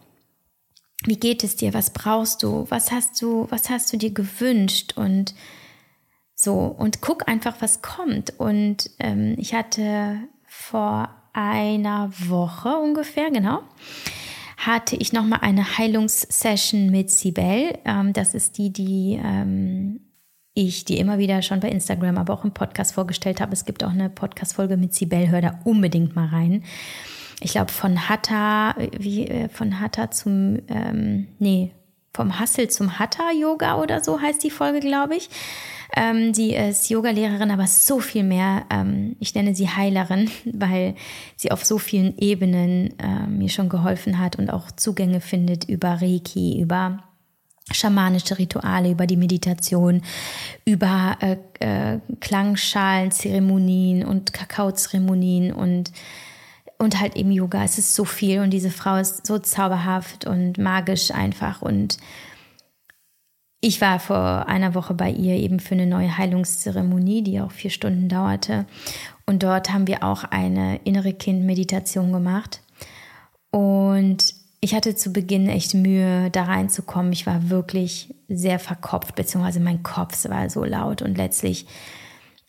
[1.06, 1.74] wie geht es dir?
[1.74, 2.66] Was brauchst du?
[2.70, 4.94] Was hast du, was hast du dir gewünscht?
[4.96, 5.36] Und
[6.36, 8.40] so, und guck einfach, was kommt.
[8.40, 13.62] Und ähm, ich hatte vor einer Woche ungefähr, genau,
[14.58, 17.78] hatte ich nochmal eine Heilungssession mit Sibel.
[17.86, 20.00] Ähm, das ist die, die ähm,
[20.58, 23.54] ich dir immer wieder schon bei Instagram, aber auch im Podcast vorgestellt habe.
[23.54, 26.64] Es gibt auch eine Podcast-Folge mit Sibel, hör da unbedingt mal rein.
[27.42, 31.74] Ich glaube, von Hatha, wie, äh, von Hatha zum, ähm, nee,
[32.12, 35.30] vom Hassel zum Hatha-Yoga oder so heißt die Folge, glaube ich.
[35.96, 38.66] Ähm, sie ist Yogalehrerin, aber so viel mehr.
[38.72, 40.96] Ähm, ich nenne sie Heilerin, weil
[41.36, 46.02] sie auf so vielen Ebenen äh, mir schon geholfen hat und auch Zugänge findet über
[46.02, 47.04] Reiki, über
[47.72, 50.02] schamanische Rituale, über die Meditation,
[50.66, 55.92] über äh, äh, Klangschalen-Zeremonien und Kakaozeremonien und
[56.80, 57.64] und halt eben Yoga.
[57.64, 61.98] Es ist so viel und diese Frau ist so zauberhaft und magisch einfach und
[63.60, 67.72] ich war vor einer Woche bei ihr eben für eine neue Heilungszeremonie, die auch vier
[67.72, 68.66] Stunden dauerte.
[69.26, 72.62] Und dort haben wir auch eine innere Kind-Meditation gemacht.
[73.50, 77.14] Und ich hatte zu Beginn echt Mühe, da reinzukommen.
[77.14, 81.02] Ich war wirklich sehr verkopft, beziehungsweise mein Kopf war so laut.
[81.02, 81.68] Und letztlich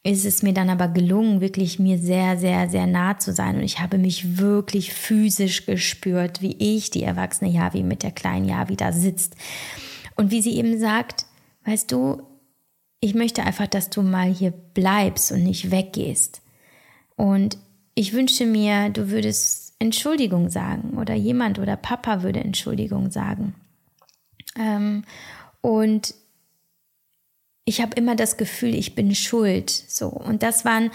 [0.02, 3.56] ist es mir dann aber gelungen, wirklich mir sehr, sehr, sehr nah zu sein.
[3.56, 8.48] Und ich habe mich wirklich physisch gespürt, wie ich, die erwachsene Javi, mit der kleinen
[8.48, 9.36] Javi da sitzt.
[10.16, 11.26] Und wie sie eben sagt,
[11.66, 12.22] weißt du,
[13.00, 16.40] ich möchte einfach, dass du mal hier bleibst und nicht weggehst.
[17.16, 17.58] Und
[17.94, 23.54] ich wünsche mir, du würdest Entschuldigung sagen oder jemand oder Papa würde Entschuldigung sagen.
[24.58, 25.04] Ähm,
[25.60, 26.14] und
[27.64, 29.70] ich habe immer das Gefühl, ich bin schuld.
[29.70, 30.08] So.
[30.08, 30.90] Und das waren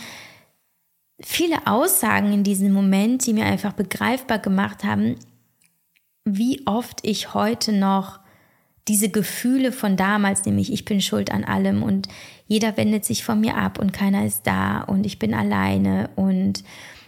[1.20, 5.16] viele Aussagen in diesem Moment, die mir einfach begreifbar gemacht haben,
[6.26, 8.20] wie oft ich heute noch
[8.88, 12.10] diese Gefühle von damals, nämlich ich bin schuld an allem und
[12.48, 16.64] jeder wendet sich von mir ab und keiner ist da und ich bin alleine und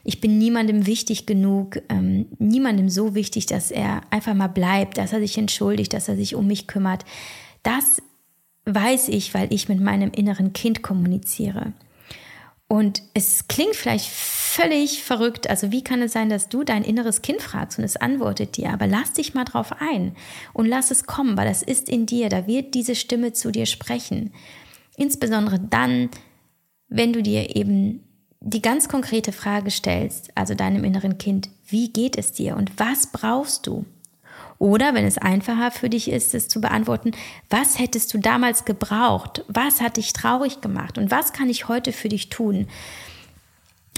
[0.06, 5.12] ich bin niemandem wichtig genug, ähm, niemandem so wichtig, dass er einfach mal bleibt, dass
[5.12, 7.04] er sich entschuldigt, dass er sich um mich kümmert.
[7.64, 8.04] Das
[8.66, 11.74] weiß ich, weil ich mit meinem inneren Kind kommuniziere.
[12.68, 15.50] Und es klingt vielleicht völlig verrückt.
[15.50, 18.72] Also wie kann es sein, dass du dein inneres Kind fragst und es antwortet dir?
[18.72, 20.16] Aber lass dich mal drauf ein
[20.54, 22.30] und lass es kommen, weil das ist in dir.
[22.30, 24.34] Da wird diese Stimme zu dir sprechen.
[24.98, 26.10] Insbesondere dann,
[26.90, 28.05] wenn du dir eben
[28.48, 33.08] die ganz konkrete Frage stellst, also deinem inneren Kind, wie geht es dir und was
[33.08, 33.86] brauchst du?
[34.60, 37.12] Oder wenn es einfacher für dich ist, es zu beantworten,
[37.50, 39.44] was hättest du damals gebraucht?
[39.48, 41.00] Was hat dich traurig gemacht?
[41.00, 42.68] Und was kann ich heute für dich tun?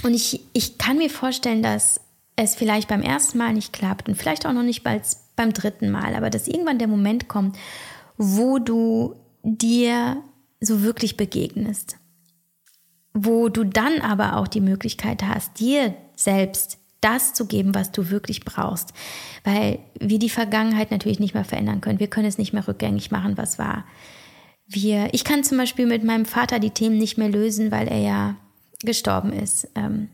[0.02, 2.00] Und ich, ich kann mir vorstellen, dass
[2.34, 5.02] es vielleicht beim ersten Mal nicht klappt und vielleicht auch noch nicht bald
[5.36, 7.56] beim dritten Mal, aber dass irgendwann der Moment kommt,
[8.16, 10.16] wo du dir
[10.58, 11.97] so wirklich begegnest.
[13.20, 18.10] Wo du dann aber auch die Möglichkeit hast, dir selbst das zu geben, was du
[18.10, 18.92] wirklich brauchst.
[19.44, 22.00] Weil wir die Vergangenheit natürlich nicht mehr verändern können.
[22.00, 23.84] Wir können es nicht mehr rückgängig machen, was war.
[24.66, 27.98] Wir, ich kann zum Beispiel mit meinem Vater die Themen nicht mehr lösen, weil er
[27.98, 28.36] ja
[28.82, 29.68] gestorben ist.
[29.74, 30.08] Ähm,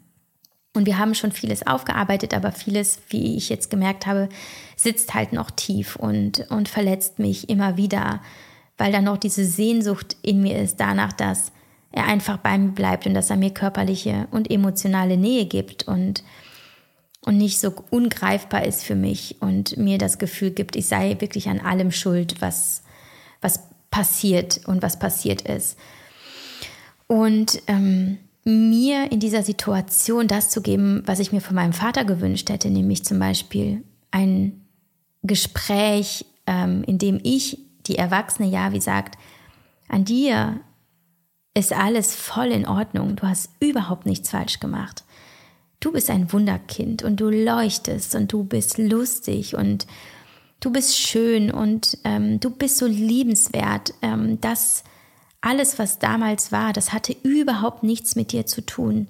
[0.75, 4.29] und wir haben schon vieles aufgearbeitet, aber vieles, wie ich jetzt gemerkt habe,
[4.77, 8.21] sitzt halt noch tief und, und verletzt mich immer wieder,
[8.77, 11.53] weil da noch diese Sehnsucht in mir ist danach, dass
[11.95, 16.25] er einfach bei mir bleibt und dass er mir körperliche und emotionale Nähe gibt und
[17.27, 21.49] und nicht so ungreifbar ist für mich und mir das Gefühl gibt, ich sei wirklich
[21.49, 22.83] an allem schuld, was,
[23.41, 25.79] was passiert und was passiert ist.
[27.07, 32.05] Und ähm, mir in dieser Situation das zu geben, was ich mir von meinem Vater
[32.05, 34.61] gewünscht hätte, nämlich zum Beispiel ein
[35.23, 39.17] Gespräch, ähm, in dem ich, die erwachsene Javi, sagt,
[39.89, 40.61] an dir
[41.55, 45.05] ist alles voll in Ordnung, du hast überhaupt nichts falsch gemacht
[45.85, 49.87] du bist ein Wunderkind und du leuchtest und du bist lustig und
[50.61, 53.93] du bist schön und ähm, du bist so liebenswert.
[54.01, 54.83] Ähm, das
[55.43, 59.09] alles, was damals war, das hatte überhaupt nichts mit dir zu tun.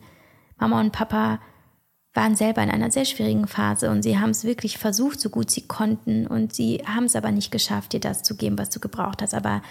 [0.59, 1.39] Mama und Papa
[2.13, 5.51] waren selber in einer sehr schwierigen Phase und sie haben es wirklich versucht, so gut
[5.51, 8.81] sie konnten und sie haben es aber nicht geschafft, dir das zu geben, was du
[8.81, 9.35] gebraucht hast.
[9.35, 9.63] Aber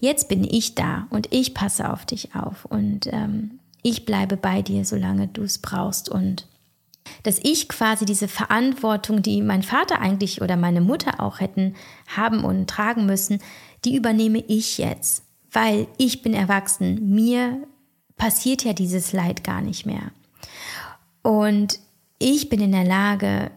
[0.00, 4.62] jetzt bin ich da und ich passe auf dich auf und ähm, ich bleibe bei
[4.62, 6.46] dir, solange du es brauchst und
[7.22, 11.74] dass ich quasi diese Verantwortung, die mein Vater eigentlich oder meine Mutter auch hätten
[12.08, 13.40] haben und tragen müssen,
[13.84, 17.14] die übernehme ich jetzt, weil ich bin erwachsen.
[17.14, 17.62] Mir
[18.16, 20.10] passiert ja dieses Leid gar nicht mehr.
[21.22, 21.78] Und
[22.18, 23.50] ich bin in der Lage,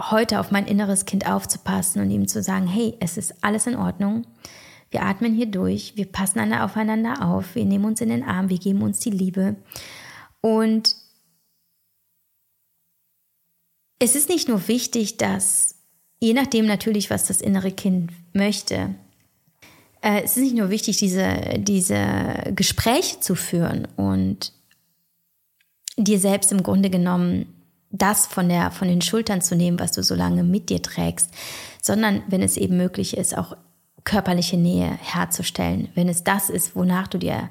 [0.00, 3.76] heute auf mein inneres Kind aufzupassen und ihm zu sagen, hey, es ist alles in
[3.76, 4.26] Ordnung.
[4.94, 8.58] Wir atmen hier durch, wir passen aufeinander auf, wir nehmen uns in den Arm, wir
[8.58, 9.56] geben uns die Liebe.
[10.40, 10.94] Und
[13.98, 15.74] es ist nicht nur wichtig, dass,
[16.20, 18.94] je nachdem natürlich, was das innere Kind möchte,
[20.00, 24.52] äh, es ist nicht nur wichtig, diese, diese Gespräche zu führen und
[25.96, 27.46] dir selbst im Grunde genommen
[27.90, 31.30] das von, der, von den Schultern zu nehmen, was du so lange mit dir trägst,
[31.82, 33.56] sondern wenn es eben möglich ist, auch
[34.04, 37.48] körperliche Nähe herzustellen, wenn es das ist, wonach du dir,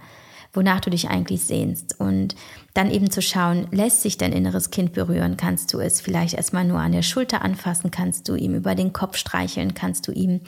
[0.53, 1.99] wonach du dich eigentlich sehnst.
[1.99, 2.35] Und
[2.75, 5.35] dann eben zu schauen, lässt sich dein inneres Kind berühren?
[5.35, 7.89] Kannst du es vielleicht erstmal nur an der Schulter anfassen?
[7.89, 9.73] Kannst du ihm über den Kopf streicheln?
[9.73, 10.41] Kannst du ihm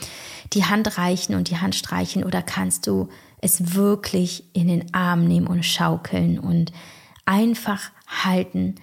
[0.54, 2.24] die Hand reichen und die Hand streicheln?
[2.24, 3.10] Oder kannst du
[3.42, 6.72] es wirklich in den Arm nehmen und schaukeln und
[7.26, 7.90] einfach
[8.24, 8.76] halten?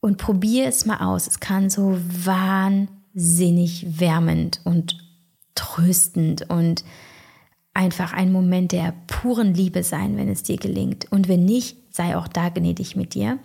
[0.00, 1.26] Und probier es mal aus.
[1.26, 4.98] Es kann so wahnsinnig wärmend und
[5.54, 6.84] tröstend und
[7.74, 11.10] einfach ein Moment der puren Liebe sein, wenn es dir gelingt.
[11.10, 13.38] Und wenn nicht, sei auch da gnädig mit dir.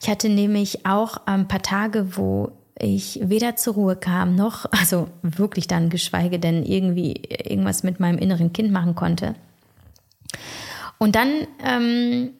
[0.00, 5.08] Ich hatte nämlich auch ein paar Tage, wo ich weder zur Ruhe kam, noch, also
[5.22, 9.34] wirklich dann, geschweige denn irgendwie irgendwas mit meinem inneren Kind machen konnte.
[10.98, 12.30] Und dann ähm,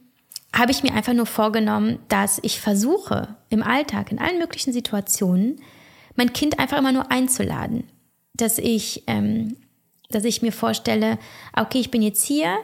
[0.54, 5.56] habe ich mir einfach nur vorgenommen, dass ich versuche, im Alltag, in allen möglichen Situationen,
[6.16, 7.84] mein Kind einfach immer nur einzuladen
[8.36, 9.56] dass ich, ähm,
[10.10, 11.18] dass ich mir vorstelle,
[11.56, 12.56] okay, ich bin jetzt hier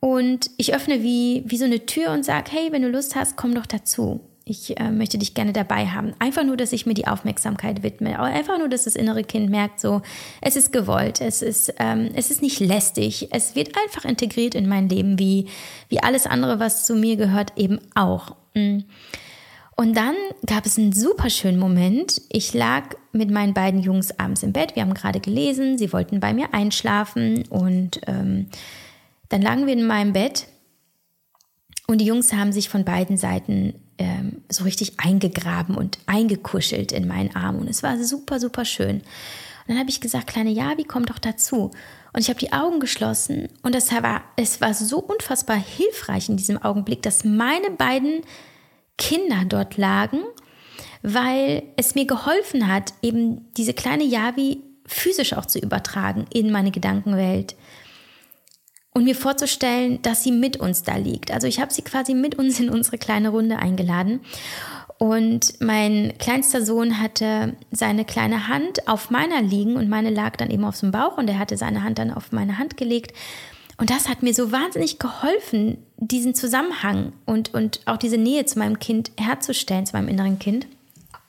[0.00, 3.36] und ich öffne wie, wie so eine Tür und sage, hey, wenn du Lust hast,
[3.36, 4.20] komm doch dazu.
[4.44, 6.14] Ich äh, möchte dich gerne dabei haben.
[6.20, 8.18] Einfach nur, dass ich mir die Aufmerksamkeit widme.
[8.18, 10.00] Einfach nur, dass das innere Kind merkt, so,
[10.40, 13.28] es ist gewollt, es ist, ähm, es ist nicht lästig.
[13.30, 15.48] Es wird einfach integriert in mein Leben, wie,
[15.90, 18.36] wie alles andere, was zu mir gehört, eben auch.
[18.54, 18.80] Mm.
[19.80, 22.20] Und dann gab es einen super schönen Moment.
[22.30, 24.74] Ich lag mit meinen beiden Jungs abends im Bett.
[24.74, 25.78] Wir haben gerade gelesen.
[25.78, 27.46] Sie wollten bei mir einschlafen.
[27.46, 28.48] Und ähm,
[29.28, 30.48] dann lagen wir in meinem Bett.
[31.86, 37.06] Und die Jungs haben sich von beiden Seiten ähm, so richtig eingegraben und eingekuschelt in
[37.06, 37.60] meinen Arm.
[37.60, 38.96] Und es war super, super schön.
[38.96, 39.04] Und
[39.68, 41.70] dann habe ich gesagt, kleine Javi, komm doch dazu.
[42.12, 46.36] Und ich habe die Augen geschlossen und es war, es war so unfassbar hilfreich in
[46.36, 48.22] diesem Augenblick, dass meine beiden
[48.98, 50.20] Kinder dort lagen,
[51.02, 56.70] weil es mir geholfen hat, eben diese kleine Yavi physisch auch zu übertragen in meine
[56.70, 57.56] Gedankenwelt
[58.92, 61.30] und mir vorzustellen, dass sie mit uns da liegt.
[61.30, 64.20] Also ich habe sie quasi mit uns in unsere kleine Runde eingeladen.
[64.98, 70.50] Und mein kleinster Sohn hatte seine kleine Hand auf meiner liegen und meine lag dann
[70.50, 73.12] eben auf dem Bauch und er hatte seine Hand dann auf meine Hand gelegt.
[73.78, 78.58] Und das hat mir so wahnsinnig geholfen, diesen Zusammenhang und, und auch diese Nähe zu
[78.58, 80.66] meinem Kind herzustellen, zu meinem inneren Kind.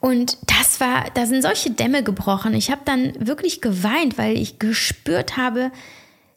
[0.00, 2.54] Und das war, da sind solche Dämme gebrochen.
[2.54, 5.70] Ich habe dann wirklich geweint, weil ich gespürt habe,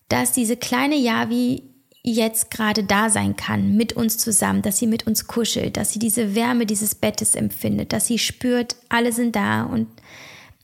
[0.07, 1.63] dass diese kleine Yavi
[2.03, 5.99] jetzt gerade da sein kann, mit uns zusammen, dass sie mit uns kuschelt, dass sie
[5.99, 9.87] diese Wärme dieses Bettes empfindet, dass sie spürt, alle sind da und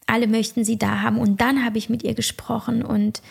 [0.06, 1.18] alle möchten sie da haben.
[1.18, 3.22] Und dann habe ich mit ihr gesprochen und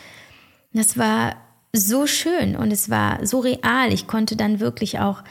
[0.73, 1.37] das war
[1.73, 3.93] so schön und es war so real.
[3.93, 5.23] Ich konnte dann wirklich auch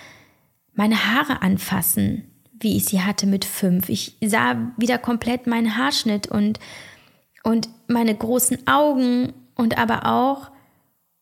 [0.74, 2.24] meine Haare anfassen,
[2.60, 3.90] wie ich sie hatte mit fünf.
[3.90, 6.60] Ich sah wieder komplett meinen Haarschnitt und,
[7.44, 10.52] und meine großen Augen und aber auch,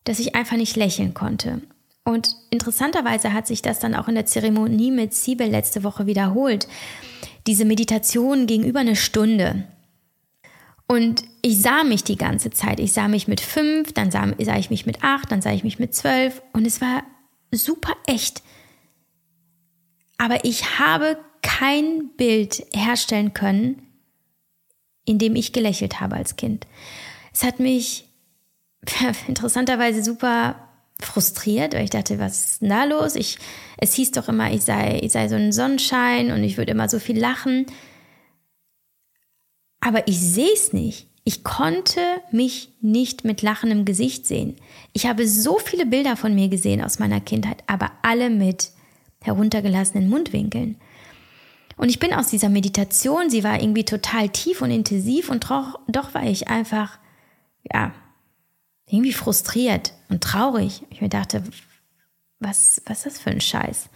[0.04, 1.62] dass ich einfach nicht lächeln konnte.
[2.04, 6.68] Und interessanterweise hat sich das dann auch in der Zeremonie mit Siebel letzte Woche wiederholt.
[7.46, 9.64] Diese Meditation ging über eine Stunde.
[10.88, 12.78] Und ich sah mich die ganze Zeit.
[12.78, 15.64] Ich sah mich mit fünf, dann sah, sah ich mich mit acht, dann sah ich
[15.64, 17.02] mich mit zwölf und es war
[17.50, 18.42] super echt.
[20.18, 23.82] Aber ich habe kein Bild herstellen können,
[25.04, 26.66] in dem ich gelächelt habe als Kind.
[27.32, 28.08] Es hat mich
[29.28, 30.56] interessanterweise super
[31.00, 33.16] frustriert, weil ich dachte, was ist denn da los?
[33.16, 33.38] Ich,
[33.76, 36.88] es hieß doch immer, ich sei, ich sei so ein Sonnenschein und ich würde immer
[36.88, 37.66] so viel lachen.
[39.86, 41.06] Aber ich sehe es nicht.
[41.22, 42.00] Ich konnte
[42.32, 44.56] mich nicht mit lachendem Gesicht sehen.
[44.92, 48.72] Ich habe so viele Bilder von mir gesehen aus meiner Kindheit, aber alle mit
[49.22, 50.74] heruntergelassenen Mundwinkeln.
[51.76, 55.78] Und ich bin aus dieser Meditation, sie war irgendwie total tief und intensiv und doch,
[55.86, 56.98] doch war ich einfach,
[57.72, 57.92] ja,
[58.88, 60.82] irgendwie frustriert und traurig.
[60.90, 61.44] Ich mir dachte,
[62.40, 63.88] was, was ist das für ein Scheiß?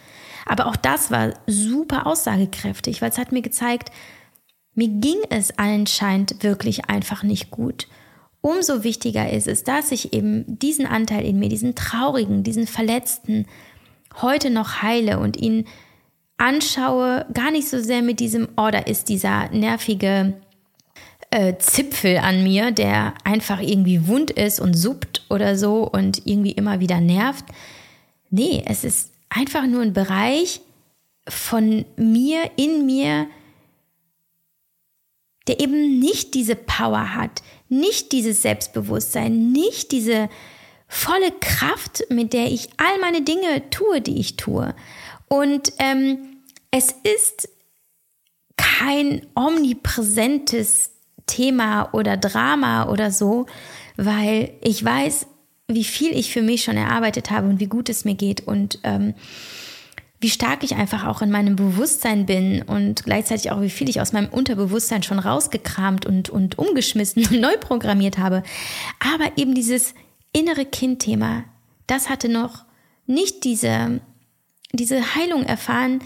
[0.47, 3.91] Aber auch das war super aussagekräftig, weil es hat mir gezeigt,
[4.81, 7.87] mir ging es anscheinend wirklich einfach nicht gut.
[8.41, 13.45] Umso wichtiger ist es, dass ich eben diesen Anteil in mir, diesen traurigen, diesen verletzten,
[14.23, 15.67] heute noch heile und ihn
[16.39, 20.41] anschaue, gar nicht so sehr mit diesem, oh, da ist dieser nervige
[21.31, 26.53] äh, Zipfel an mir, der einfach irgendwie wund ist und suppt oder so und irgendwie
[26.53, 27.45] immer wieder nervt.
[28.31, 30.63] Nee, es ist einfach nur ein Bereich
[31.29, 33.27] von mir, in mir,
[35.49, 40.29] der eben nicht diese Power hat, nicht dieses Selbstbewusstsein, nicht diese
[40.89, 44.75] volle Kraft, mit der ich all meine Dinge tue, die ich tue.
[45.29, 46.19] Und ähm,
[46.71, 47.49] es ist
[48.57, 50.91] kein omnipräsentes
[51.27, 53.47] Thema oder Drama oder so,
[53.97, 55.27] weil ich weiß,
[55.69, 58.81] wie viel ich für mich schon erarbeitet habe und wie gut es mir geht und
[58.83, 59.15] ähm,
[60.21, 64.03] wie stark ich einfach auch in meinem Bewusstsein bin und gleichzeitig auch, wie viel ich
[64.03, 68.43] aus meinem Unterbewusstsein schon rausgekramt und, und umgeschmissen und neu programmiert habe.
[68.99, 69.95] Aber eben dieses
[70.33, 71.45] innere Kind-Thema,
[71.87, 72.65] das hatte noch
[73.07, 74.01] nicht diese,
[74.73, 76.01] diese Heilung erfahren,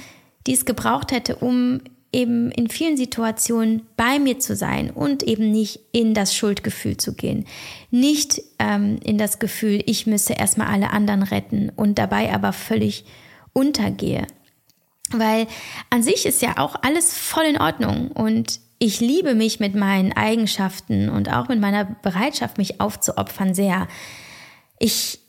[0.47, 1.81] die es gebraucht hätte, um
[2.13, 7.15] eben in vielen Situationen bei mir zu sein und eben nicht in das Schuldgefühl zu
[7.15, 7.45] gehen.
[7.91, 13.05] Nicht ähm, in das Gefühl, ich müsse erstmal alle anderen retten und dabei aber völlig
[13.55, 14.27] untergehe.
[15.11, 15.47] Weil
[15.89, 20.13] an sich ist ja auch alles voll in Ordnung und ich liebe mich mit meinen
[20.13, 23.89] Eigenschaften und auch mit meiner Bereitschaft, mich aufzuopfern sehr.
[24.79, 25.21] Ich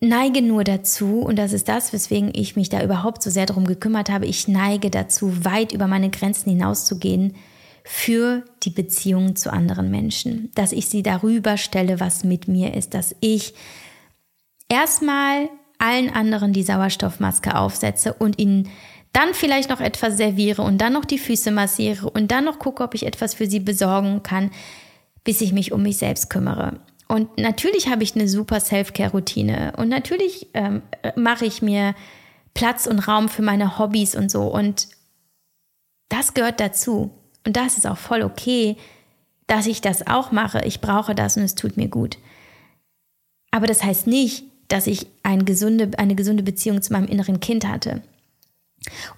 [0.00, 3.66] neige nur dazu, und das ist das, weswegen ich mich da überhaupt so sehr darum
[3.66, 7.36] gekümmert habe, ich neige dazu, weit über meine Grenzen hinauszugehen
[7.84, 10.50] für die Beziehungen zu anderen Menschen.
[10.54, 13.54] Dass ich sie darüber stelle, was mit mir ist, dass ich
[14.68, 15.50] erstmal
[15.80, 18.68] allen anderen die Sauerstoffmaske aufsetze und ihnen
[19.12, 22.84] dann vielleicht noch etwas serviere und dann noch die Füße massiere und dann noch gucke,
[22.84, 24.50] ob ich etwas für sie besorgen kann,
[25.24, 26.80] bis ich mich um mich selbst kümmere.
[27.08, 30.82] Und natürlich habe ich eine super Self-Care-Routine und natürlich ähm,
[31.16, 31.94] mache ich mir
[32.54, 34.42] Platz und Raum für meine Hobbys und so.
[34.42, 34.88] Und
[36.10, 37.10] Das gehört dazu.
[37.46, 38.76] Und das ist auch voll okay,
[39.46, 40.60] dass ich das auch mache.
[40.66, 42.18] Ich brauche das und es tut mir gut.
[43.50, 47.66] Aber das heißt nicht, dass ich eine gesunde, eine gesunde Beziehung zu meinem inneren Kind
[47.66, 48.02] hatte.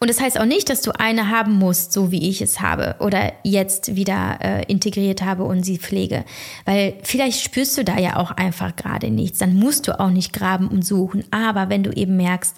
[0.01, 2.97] Und das heißt auch nicht, dass du eine haben musst, so wie ich es habe
[2.99, 6.25] oder jetzt wieder äh, integriert habe und sie pflege.
[6.65, 9.39] Weil vielleicht spürst du da ja auch einfach gerade nichts.
[9.39, 11.25] Dann musst du auch nicht graben und suchen.
[11.31, 12.57] Aber wenn du eben merkst,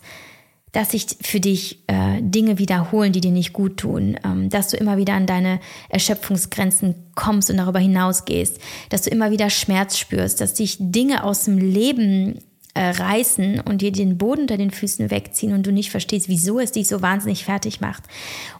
[0.72, 4.76] dass sich für dich äh, Dinge wiederholen, die dir nicht gut tun, ähm, dass du
[4.76, 10.40] immer wieder an deine Erschöpfungsgrenzen kommst und darüber hinausgehst, dass du immer wieder Schmerz spürst,
[10.40, 12.40] dass dich Dinge aus dem Leben
[12.74, 16.58] äh, reißen und dir den Boden unter den Füßen wegziehen und du nicht verstehst, wieso
[16.58, 18.04] es dich so wahnsinnig fertig macht.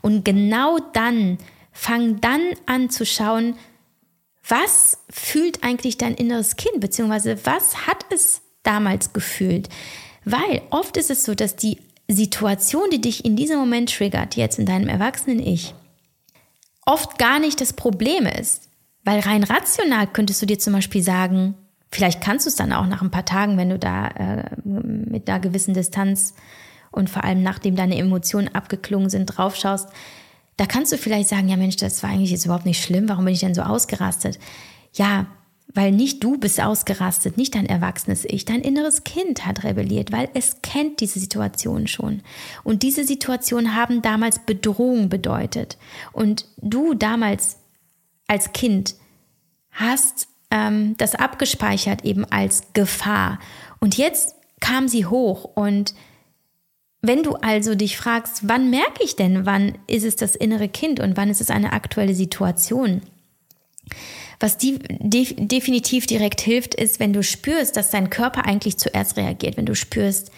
[0.01, 1.39] Und genau dann,
[1.73, 3.57] fang dann an zu schauen,
[4.49, 9.69] was fühlt eigentlich dein inneres Kind, beziehungsweise was hat es damals gefühlt?
[10.25, 14.59] Weil oft ist es so, dass die Situation, die dich in diesem Moment triggert, jetzt
[14.59, 15.75] in deinem erwachsenen Ich,
[16.87, 18.69] oft gar nicht das Problem ist.
[19.03, 21.55] Weil rein rational könntest du dir zum Beispiel sagen,
[21.95, 25.31] Vielleicht kannst du es dann auch nach ein paar Tagen, wenn du da äh, mit
[25.31, 26.35] einer gewissen Distanz
[26.91, 29.91] und vor allem nachdem deine Emotionen abgeklungen sind, draufschaust.
[30.57, 33.25] Da kannst du vielleicht sagen, ja Mensch, das war eigentlich jetzt überhaupt nicht schlimm, warum
[33.25, 34.41] bin ich denn so ausgerastet?
[34.93, 35.27] Ja,
[35.73, 40.29] weil nicht du bist ausgerastet, nicht dein erwachsenes Ich, dein inneres Kind hat rebelliert, weil
[40.35, 42.23] es kennt diese Situation schon.
[42.65, 45.79] Und diese Situationen haben damals Bedrohung bedeutet.
[46.11, 47.59] Und du damals
[48.27, 48.97] als Kind
[49.71, 53.41] hast ähm, das abgespeichert eben als Gefahr.
[53.81, 55.95] Und jetzt kam sie hoch und
[57.03, 61.01] wenn du also dich fragst, wann merke ich denn, wann ist es das innere Kind
[61.01, 63.03] und wann ist es eine aktuelle Situation?
[64.41, 69.19] Was die, de, definitiv direkt hilft, ist, wenn du spürst, dass dein Körper eigentlich zuerst
[69.19, 70.31] reagiert, wenn du spürst,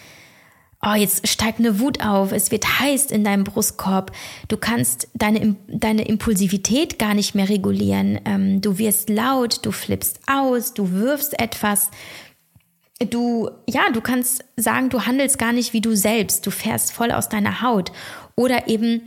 [0.85, 4.11] oh, jetzt steigt eine Wut auf, es wird heiß in deinem Brustkorb,
[4.47, 10.19] du kannst deine, deine Impulsivität gar nicht mehr regulieren, ähm, du wirst laut, du flippst
[10.27, 11.89] aus, du wirfst etwas,
[12.99, 17.11] du, ja, du kannst sagen, du handelst gar nicht wie du selbst, du fährst voll
[17.11, 17.91] aus deiner Haut.
[18.35, 19.03] Oder eben,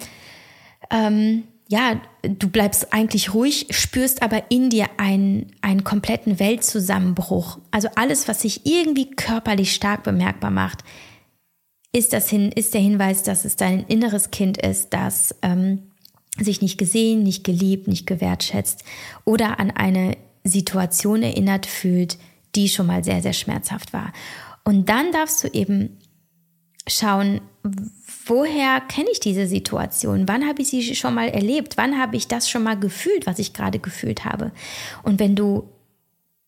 [0.91, 7.59] ähm, ja, du bleibst eigentlich ruhig, spürst aber in dir einen, einen kompletten Weltzusammenbruch.
[7.71, 10.83] Also alles, was sich irgendwie körperlich stark bemerkbar macht,
[11.93, 15.91] ist, das hin, ist der Hinweis, dass es dein inneres Kind ist, das ähm,
[16.39, 18.85] sich nicht gesehen, nicht geliebt, nicht gewertschätzt
[19.25, 22.19] oder an eine Situation erinnert fühlt,
[22.55, 24.13] die schon mal sehr, sehr schmerzhaft war.
[24.65, 25.99] Und dann darfst du eben
[26.87, 27.41] schauen,
[28.27, 30.29] woher kenne ich diese Situation?
[30.29, 31.77] Wann habe ich sie schon mal erlebt?
[31.77, 34.53] Wann habe ich das schon mal gefühlt, was ich gerade gefühlt habe?
[35.03, 35.69] Und wenn du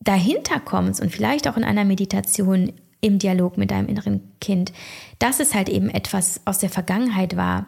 [0.01, 2.73] dahinter kommst und vielleicht auch in einer Meditation
[3.03, 4.73] im Dialog mit deinem inneren Kind,
[5.19, 7.67] dass es halt eben etwas aus der Vergangenheit war,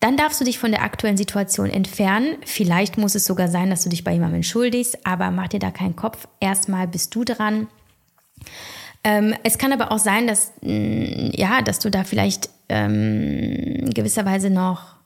[0.00, 2.36] dann darfst du dich von der aktuellen Situation entfernen.
[2.44, 5.70] Vielleicht muss es sogar sein, dass du dich bei jemandem entschuldigst, aber mach dir da
[5.70, 6.26] keinen Kopf.
[6.40, 7.68] Erstmal bist du dran.
[9.04, 13.90] Ähm, es kann aber auch sein, dass, mh, mm, ja, dass du da vielleicht ähm,
[13.94, 14.96] gewisserweise noch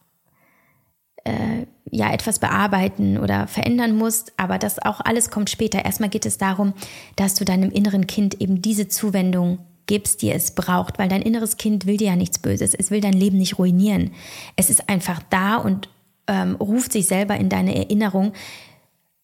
[1.25, 5.85] äh, ja etwas bearbeiten oder verändern musst, aber das auch alles kommt später.
[5.85, 6.75] Erstmal geht es darum,
[7.17, 11.57] dass du deinem inneren Kind eben diese Zuwendung gibst, die es braucht, weil dein inneres
[11.57, 14.11] Kind will dir ja nichts Böses, es will dein Leben nicht ruinieren.
[14.57, 15.89] Es ist einfach da und
[16.27, 18.33] ähm, ruft sich selber in deine Erinnerung,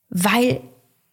[0.09, 0.61] weil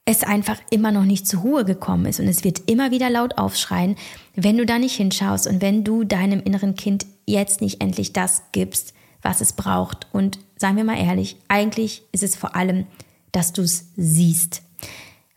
[0.06, 3.38] es einfach immer noch nicht zur Ruhe gekommen ist und es wird immer wieder laut
[3.38, 3.96] aufschreien,
[4.36, 8.44] wenn du da nicht hinschaust und wenn du deinem inneren Kind jetzt nicht endlich das
[8.52, 10.08] gibst, was es braucht.
[10.12, 12.86] Und seien wir mal ehrlich, eigentlich ist es vor allem,
[13.32, 14.62] dass du es siehst.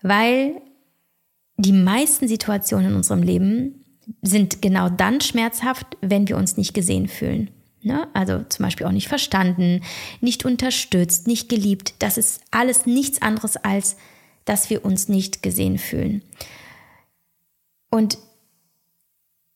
[0.03, 0.61] Weil
[1.57, 3.85] die meisten Situationen in unserem Leben
[4.21, 7.51] sind genau dann schmerzhaft, wenn wir uns nicht gesehen fühlen.
[7.83, 8.09] Ne?
[8.15, 9.83] Also zum Beispiel auch nicht verstanden,
[10.21, 11.95] nicht unterstützt, nicht geliebt.
[12.01, 13.97] Das ist alles nichts anderes als,
[14.45, 16.23] dass wir uns nicht gesehen fühlen.
[17.91, 18.19] Und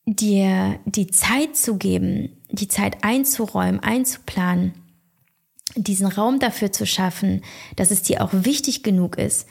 [0.05, 4.73] dir die Zeit zu geben, die Zeit einzuräumen, einzuplanen,
[5.75, 7.41] diesen Raum dafür zu schaffen,
[7.75, 9.47] dass es dir auch wichtig genug ist,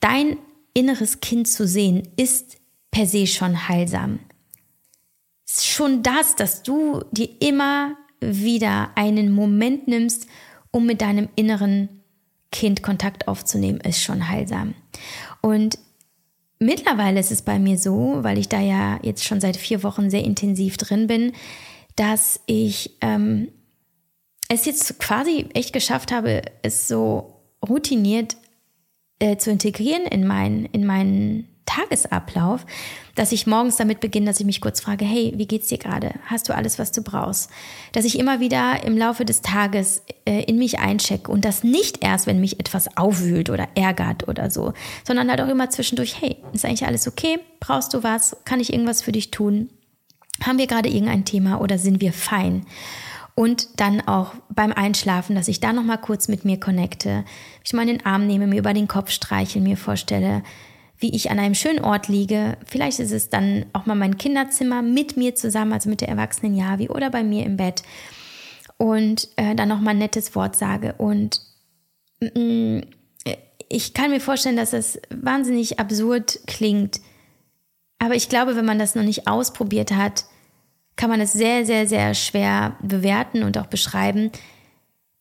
[0.00, 0.36] dein
[0.74, 2.58] inneres Kind zu sehen, ist
[2.90, 4.20] per se schon heilsam.
[5.48, 10.26] Schon das, dass du dir immer wieder einen Moment nimmst,
[10.70, 11.88] um mit deinem inneren
[12.50, 14.74] Kind Kontakt aufzunehmen, ist schon heilsam.
[15.40, 15.78] Und
[16.58, 20.10] mittlerweile ist es bei mir so, weil ich da ja jetzt schon seit vier Wochen
[20.10, 21.32] sehr intensiv drin bin,
[21.96, 23.48] dass ich ähm,
[24.48, 27.34] es jetzt quasi echt geschafft habe, es so
[27.66, 28.36] routiniert
[29.18, 32.64] äh, zu integrieren in, mein, in meinen Tagesablauf,
[33.14, 36.14] dass ich morgens damit beginne, dass ich mich kurz frage, hey, wie geht's dir gerade?
[36.24, 37.50] Hast du alles, was du brauchst?
[37.92, 42.02] Dass ich immer wieder im Laufe des Tages äh, in mich einchecke und das nicht
[42.02, 44.72] erst, wenn mich etwas aufwühlt oder ärgert oder so,
[45.06, 47.38] sondern halt auch immer zwischendurch, hey, ist eigentlich alles okay?
[47.60, 48.36] Brauchst du was?
[48.46, 49.68] Kann ich irgendwas für dich tun?
[50.42, 52.64] Haben wir gerade irgendein Thema oder sind wir fein?
[53.38, 57.24] Und dann auch beim Einschlafen, dass ich da nochmal kurz mit mir connecte,
[57.62, 60.42] ich mal in den Arm nehme, mir über den Kopf streiche, mir vorstelle,
[60.96, 62.56] wie ich an einem schönen Ort liege.
[62.66, 66.56] Vielleicht ist es dann auch mal mein Kinderzimmer mit mir zusammen, also mit der erwachsenen
[66.56, 67.84] Javi oder bei mir im Bett.
[68.76, 70.96] Und äh, dann nochmal ein nettes Wort sage.
[70.98, 71.40] Und
[72.20, 72.80] mm,
[73.68, 77.00] ich kann mir vorstellen, dass das wahnsinnig absurd klingt.
[78.00, 80.24] Aber ich glaube, wenn man das noch nicht ausprobiert hat,
[80.98, 84.32] kann man es sehr, sehr, sehr schwer bewerten und auch beschreiben,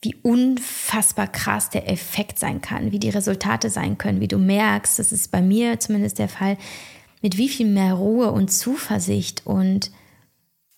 [0.02, 4.98] wie unfassbar krass der Effekt sein kann, wie die Resultate sein können, wie du merkst,
[4.98, 6.58] das ist bei mir zumindest der Fall,
[7.22, 9.92] mit wie viel mehr Ruhe und Zuversicht und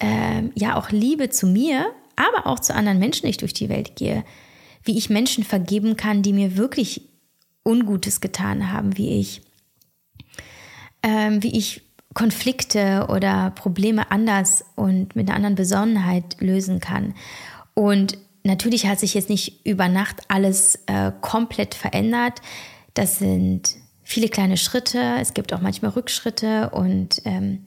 [0.02, 3.96] ähm, ja auch Liebe zu mir, aber auch zu anderen Menschen, ich durch die Welt
[3.96, 4.26] gehe,
[4.84, 7.10] wie ich Menschen vergeben kann, die mir wirklich
[7.64, 9.42] Ungutes getan haben, wie ich,
[11.04, 11.89] ähm, wie ich
[12.20, 17.14] Konflikte oder Probleme anders und mit einer anderen Besonnenheit lösen kann.
[17.76, 22.42] Und natürlich hat sich jetzt nicht über Nacht alles äh, komplett verändert.
[22.94, 25.16] Das sind viele kleine Schritte.
[25.22, 27.64] Es gibt auch manchmal Rückschritte und ähm,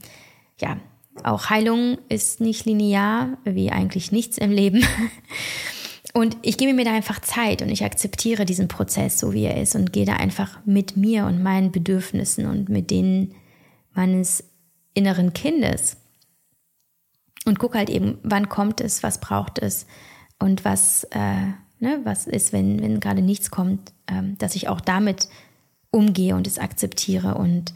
[0.61, 0.77] ja,
[1.25, 4.85] auch Heilung ist nicht linear, wie eigentlich nichts im Leben.
[6.15, 9.59] Und ich gebe mir da einfach Zeit und ich akzeptiere diesen Prozess so, wie er
[9.59, 13.35] ist und gehe da einfach mit mir und meinen Bedürfnissen und mit denen
[13.95, 14.45] meines
[14.95, 15.97] inneren Kindes.
[17.45, 19.87] Und gucke halt eben, wann kommt es, was braucht es
[20.39, 21.47] und was, äh,
[21.81, 25.29] ne, was ist, wenn, wenn gerade nichts kommt, ähm, dass ich auch damit
[25.91, 27.75] umgehe und es akzeptiere und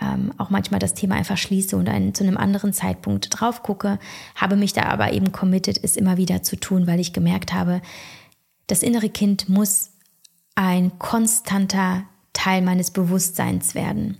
[0.00, 3.98] ähm, auch manchmal das Thema einfach schließe und einen, zu einem anderen Zeitpunkt drauf gucke,
[4.34, 7.80] habe mich da aber eben committed, es immer wieder zu tun, weil ich gemerkt habe,
[8.66, 9.92] das innere Kind muss
[10.56, 12.02] ein konstanter
[12.32, 14.18] Teil meines Bewusstseins werden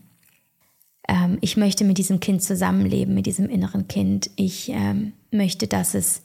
[1.08, 4.30] ähm, ich möchte mit diesem Kind zusammenleben, mit diesem inneren Kind.
[4.36, 6.22] Ich ähm, möchte, dass es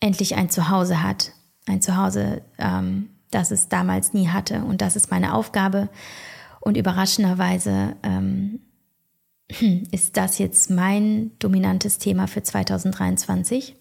[0.00, 1.32] endlich ein Zuhause hat.
[1.66, 4.64] Ein Zuhause, ähm, das es damals nie hatte.
[4.64, 5.88] Und das ist meine Aufgabe.
[6.60, 8.60] Und überraschenderweise ähm,
[9.90, 13.76] ist das jetzt mein dominantes Thema für 2023.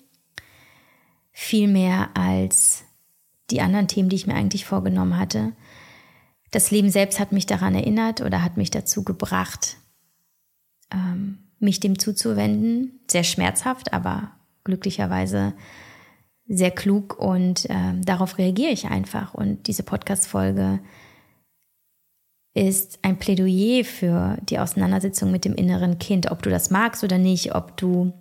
[1.32, 2.84] Viel mehr als
[3.50, 5.54] die anderen Themen, die ich mir eigentlich vorgenommen hatte.
[6.52, 9.78] Das Leben selbst hat mich daran erinnert oder hat mich dazu gebracht,
[10.94, 13.00] ähm, mich dem zuzuwenden.
[13.10, 14.32] Sehr schmerzhaft, aber
[14.64, 15.54] glücklicherweise
[16.48, 19.34] sehr klug und äh, darauf reagiere ich einfach.
[19.34, 20.80] Und diese Podcast-Folge
[22.54, 27.18] ist ein Plädoyer für die Auseinandersetzung mit dem inneren Kind, ob du das magst oder
[27.18, 28.14] nicht, ob du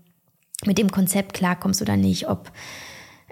[0.64, 2.50] mit dem Konzept klarkommst oder nicht, ob,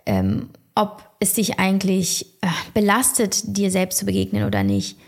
[0.05, 4.99] ähm, ob es dich eigentlich äh, belastet, dir selbst zu begegnen oder nicht.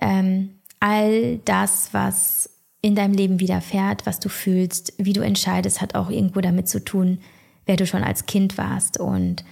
[0.00, 2.51] Ähm, all das, was
[2.82, 6.84] in deinem Leben widerfährt, was du fühlst, wie du entscheidest, hat auch irgendwo damit zu
[6.84, 7.20] tun,
[7.64, 8.98] wer du schon als Kind warst.
[8.98, 9.44] Und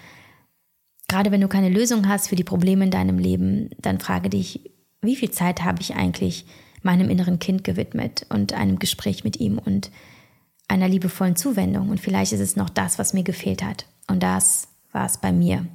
[1.09, 4.72] gerade wenn du keine Lösung hast für die Probleme in deinem Leben, dann frage dich,
[5.01, 6.45] wie viel Zeit habe ich eigentlich
[6.83, 9.93] meinem inneren Kind gewidmet und einem Gespräch mit ihm und
[10.66, 11.89] einer liebevollen Zuwendung.
[11.89, 13.87] Und vielleicht ist es noch das, was mir gefehlt hat.
[14.09, 15.66] Und das war es bei mir.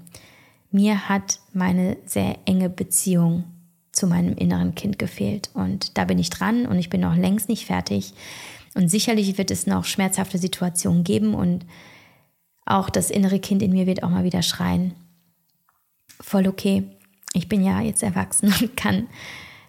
[0.72, 3.46] Mir hat meine sehr enge Beziehung
[3.96, 5.50] zu meinem inneren Kind gefehlt.
[5.54, 8.14] Und da bin ich dran und ich bin noch längst nicht fertig.
[8.76, 11.66] Und sicherlich wird es noch schmerzhafte Situationen geben und
[12.66, 14.94] auch das innere Kind in mir wird auch mal wieder schreien.
[16.20, 16.84] Voll okay.
[17.34, 19.08] Ich bin ja jetzt erwachsen und kann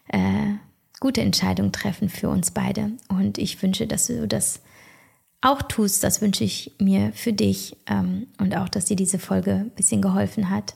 [0.09, 0.55] äh,
[0.99, 2.93] gute Entscheidungen treffen für uns beide.
[3.09, 4.61] Und ich wünsche, dass du das
[5.41, 6.03] auch tust.
[6.03, 10.03] Das wünsche ich mir für dich ähm, und auch, dass dir diese Folge ein bisschen
[10.03, 10.75] geholfen hat.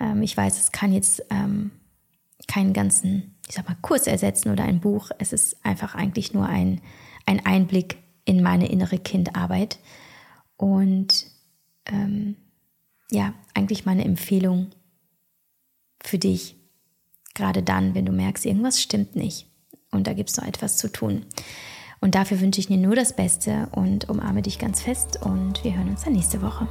[0.00, 1.70] Ähm, ich weiß, es kann jetzt ähm,
[2.48, 5.10] keinen ganzen, ich sag mal, Kurs ersetzen oder ein Buch.
[5.18, 6.80] Es ist einfach eigentlich nur ein,
[7.26, 9.78] ein Einblick in meine innere Kindarbeit.
[10.56, 11.26] Und
[11.86, 12.36] ähm,
[13.10, 14.70] ja, eigentlich meine Empfehlung
[16.02, 16.56] für dich,
[17.34, 19.46] gerade dann, wenn du merkst, irgendwas stimmt nicht
[19.90, 21.24] und da gibt es noch etwas zu tun.
[22.00, 25.76] Und dafür wünsche ich dir nur das Beste und umarme dich ganz fest und wir
[25.76, 26.66] hören uns dann nächste Woche.